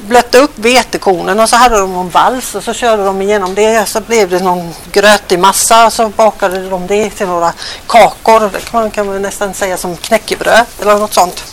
blötte 0.08 0.38
upp 0.38 0.52
vetekornen 0.56 1.40
och 1.40 1.50
så 1.50 1.56
hade 1.56 1.80
de 1.80 1.96
en 1.96 2.10
vals 2.10 2.56
och 2.56 2.64
så 2.64 2.74
körde 2.74 3.06
de 3.06 3.22
igenom 3.22 3.56
det. 3.56 3.90
Så 3.90 4.02
blev 4.02 4.30
det 4.30 4.40
någon 4.40 4.74
grötig 4.92 5.40
massa 5.40 5.86
och 5.86 5.94
så 5.94 6.10
bakade 6.10 6.70
de 6.70 6.88
det 6.88 7.10
till 7.10 7.28
några 7.28 7.54
kakor. 7.88 8.40
Det 8.40 8.60
kan 8.60 8.82
man, 8.82 8.92
kan 8.92 9.08
man 9.08 9.22
nästan 9.22 9.54
säga 9.54 9.78
som 9.78 9.98
knäckebröd 9.98 10.66
eller 10.82 10.96
något 10.96 11.14
sånt. 11.14 11.44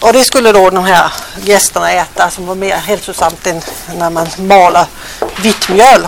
Och 0.00 0.12
det 0.12 0.24
skulle 0.24 0.52
då 0.52 0.70
de 0.70 0.84
här 0.84 1.12
gästerna 1.44 1.92
äta 1.92 2.30
som 2.30 2.46
var 2.46 2.54
mer 2.54 2.76
hälsosamt 2.76 3.46
än 3.46 3.60
när 3.98 4.10
man 4.10 4.26
maler 4.38 4.86
vitt 5.42 5.68
mjöl. 5.68 6.06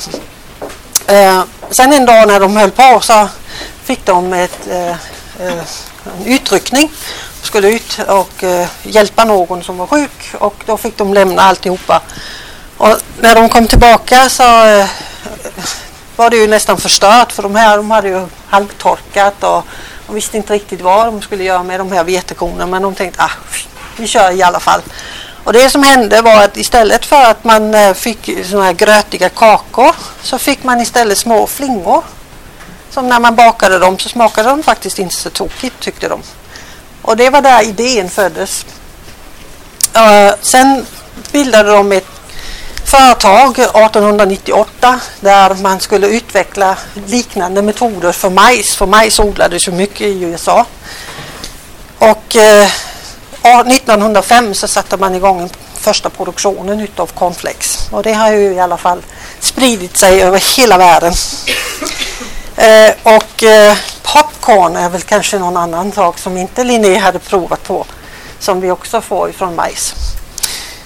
Eh, 1.07 1.45
sen 1.71 1.93
en 1.93 2.07
dag 2.07 2.29
när 2.29 2.41
de 2.41 2.57
höll 2.57 2.71
på 2.71 3.01
så 3.01 3.29
fick 3.85 4.07
de 4.07 4.33
ett, 4.33 4.67
eh, 4.71 4.91
eh 5.47 5.63
en 6.17 6.27
utryckning 6.27 6.91
skulle 7.43 7.69
ut 7.69 7.99
och 8.09 8.45
eh, 8.45 8.69
hjälpa 8.83 9.25
någon 9.25 9.63
som 9.63 9.79
var 9.79 9.87
sjuk 9.87 10.35
och 10.39 10.55
då 10.67 10.77
fick 10.77 10.97
de 10.97 11.15
lämna 11.15 11.43
alltihopa. 11.43 12.03
Och 12.77 12.97
när 13.21 13.35
de 13.35 13.49
kom 13.49 13.67
tillbaka 13.67 14.29
så 14.29 14.67
eh, 14.67 14.87
var 16.17 16.31
det 16.31 16.37
ju 16.37 16.47
nästan 16.47 16.77
förstört 16.77 17.33
för 17.33 17.43
de 17.43 17.55
här 17.55 17.77
de 17.77 17.91
hade 17.91 18.09
ju 18.09 18.27
halvtorkat 18.47 19.45
och 19.45 19.65
de 20.07 20.15
visste 20.15 20.37
inte 20.37 20.53
riktigt 20.53 20.81
vad 20.81 21.07
de 21.07 21.23
skulle 21.23 21.45
göra 21.45 21.63
med 21.63 21.81
de 21.81 21.93
här 21.93 22.05
vetekornen 22.05 22.71
men 22.71 22.83
de 22.83 22.95
tänkte 22.95 23.23
ah, 23.23 23.31
vi 23.97 24.07
kör 24.07 24.31
i 24.31 24.43
alla 24.43 24.61
fall. 24.61 24.81
Och 25.45 25.53
det 25.53 25.71
som 25.71 25.83
hände 25.83 26.23
var 26.23 26.45
att 26.45 26.57
istället 26.57 27.05
för 27.05 27.25
att 27.25 27.45
man 27.45 27.75
eh, 27.75 27.95
fick 27.95 28.47
såna 28.47 28.65
här 28.65 28.73
grötiga 28.73 29.29
kakor 29.29 29.95
så 30.23 30.39
fick 30.39 30.65
man 30.65 30.81
istället 30.81 31.19
små 31.19 31.47
flingor. 31.47 32.05
Som 32.91 33.09
när 33.09 33.21
man 33.21 33.37
bakade 33.37 33.79
dem 33.79 33.99
så 33.99 34.09
smakade 34.09 34.49
de 34.49 34.63
faktiskt 34.63 34.99
inte 34.99 35.15
så 35.15 35.31
tokigt 35.31 35.81
tyckte 35.81 36.09
de. 36.09 36.23
Och 37.09 37.17
det 37.17 37.31
var 37.31 37.43
där 37.43 37.63
idén 37.63 38.11
föddes. 38.11 38.67
Uh, 39.97 40.35
sen 40.41 40.87
bildade 41.33 41.71
de 41.71 41.93
ett 41.93 42.07
företag 42.85 43.59
1898 43.59 45.01
där 45.21 45.55
man 45.55 45.81
skulle 45.81 46.07
utveckla 46.07 46.77
liknande 47.07 47.63
metoder 47.63 48.13
för 48.13 48.31
majs. 48.31 48.77
För 48.77 48.87
majs 48.87 49.21
odlades 49.21 49.69
ju 49.69 49.73
mycket 49.73 50.01
i 50.01 50.23
USA. 50.23 50.67
Och 51.99 52.37
eh, 52.37 52.69
uh, 53.45 53.69
1905 53.69 54.55
så 54.55 54.69
satte 54.69 54.97
man 54.97 55.15
igång 55.15 55.51
första 55.75 56.11
produktionen 56.11 56.81
utav 56.81 57.07
cornflakes. 57.07 57.89
Och 57.91 58.03
det 58.03 58.13
har 58.13 58.33
ju 58.33 58.55
i 58.55 58.61
alla 58.61 58.77
fall 58.77 59.03
spridit 59.41 59.97
sig 59.97 60.23
över 60.23 60.57
hela 60.57 60.79
världen. 60.79 61.13
Eh, 62.59 62.95
och 63.03 63.43
eh, 63.43 63.77
Popcorn 64.03 64.77
är 64.77 64.89
väl 64.89 65.03
kanske 65.03 65.39
någon 65.39 65.57
annan 65.57 65.93
sak 65.93 66.19
som 66.19 66.37
inte 66.37 66.65
Linné 66.65 66.99
hade 66.99 67.19
provat 67.19 67.63
på 67.63 67.87
som 68.39 68.61
vi 68.61 68.71
också 68.71 69.01
får 69.01 69.31
ifrån 69.31 69.55
majs. 69.55 69.95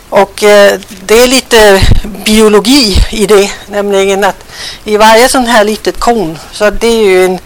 Och 0.09 0.43
eh, 0.43 0.81
det 0.89 1.15
är 1.15 1.27
lite 1.27 1.83
biologi 2.25 2.97
i 3.11 3.27
det, 3.27 3.51
nämligen 3.67 4.25
att 4.25 4.45
i 4.85 4.97
varje 4.97 5.29
sån 5.29 5.47
här 5.47 5.65
litet 5.65 6.01
korn 6.01 6.39
så 6.53 6.71
det 6.71 6.87
är 6.87 7.05
ju 7.05 7.25
en, 7.25 7.39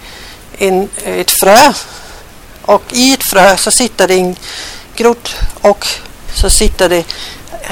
en, 0.59 0.89
ett 1.05 1.31
frö 1.31 1.73
och 2.63 2.83
i 2.91 3.13
ett 3.13 3.31
frö 3.31 3.57
så 3.57 3.71
sitter 3.71 4.09
det 4.09 4.15
en 4.15 4.37
grodd 4.97 5.29
och 5.61 5.87
så 6.35 6.51
sitter 6.51 6.89
det, 6.89 7.05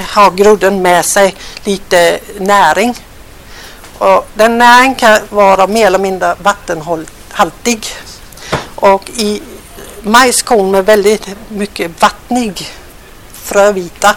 har 0.09 0.31
grodden 0.31 0.83
med 0.83 1.05
sig 1.05 1.35
lite 1.64 2.19
näring. 2.38 2.95
Och 3.99 4.27
den 4.35 4.59
näringen 4.59 4.95
kan 4.95 5.19
vara 5.31 5.67
mer 5.67 5.87
eller 5.87 5.99
mindre 5.99 6.37
vattenhaltig. 6.43 7.87
Och 8.75 9.11
i 9.11 9.43
majskorn 10.03 10.71
med 10.71 10.87
väldigt 10.87 11.29
mycket 11.49 12.03
vattnig 12.03 12.69
frövita 13.33 14.17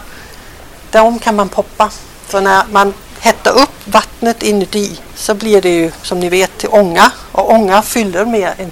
de 0.91 1.19
kan 1.19 1.35
man 1.35 1.49
poppa. 1.49 1.89
För 2.27 2.41
när 2.41 2.65
man 2.71 2.93
hettar 3.19 3.51
upp 3.51 3.69
vattnet 3.85 4.43
inuti 4.43 4.99
så 5.15 5.33
blir 5.33 5.61
det 5.61 5.69
ju 5.69 5.91
som 6.01 6.19
ni 6.19 6.29
vet 6.29 6.57
till 6.57 6.69
ånga 6.69 7.11
och 7.31 7.51
ånga 7.51 7.81
fyller 7.81 8.25
mer 8.25 8.53
än, 8.57 8.71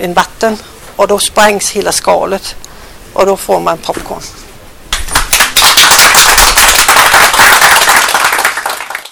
än 0.00 0.14
vatten 0.14 0.58
och 0.96 1.08
då 1.08 1.18
sprängs 1.18 1.70
hela 1.70 1.92
skalet 1.92 2.56
och 3.12 3.26
då 3.26 3.36
får 3.36 3.60
man 3.60 3.78
popcorn. 3.78 4.22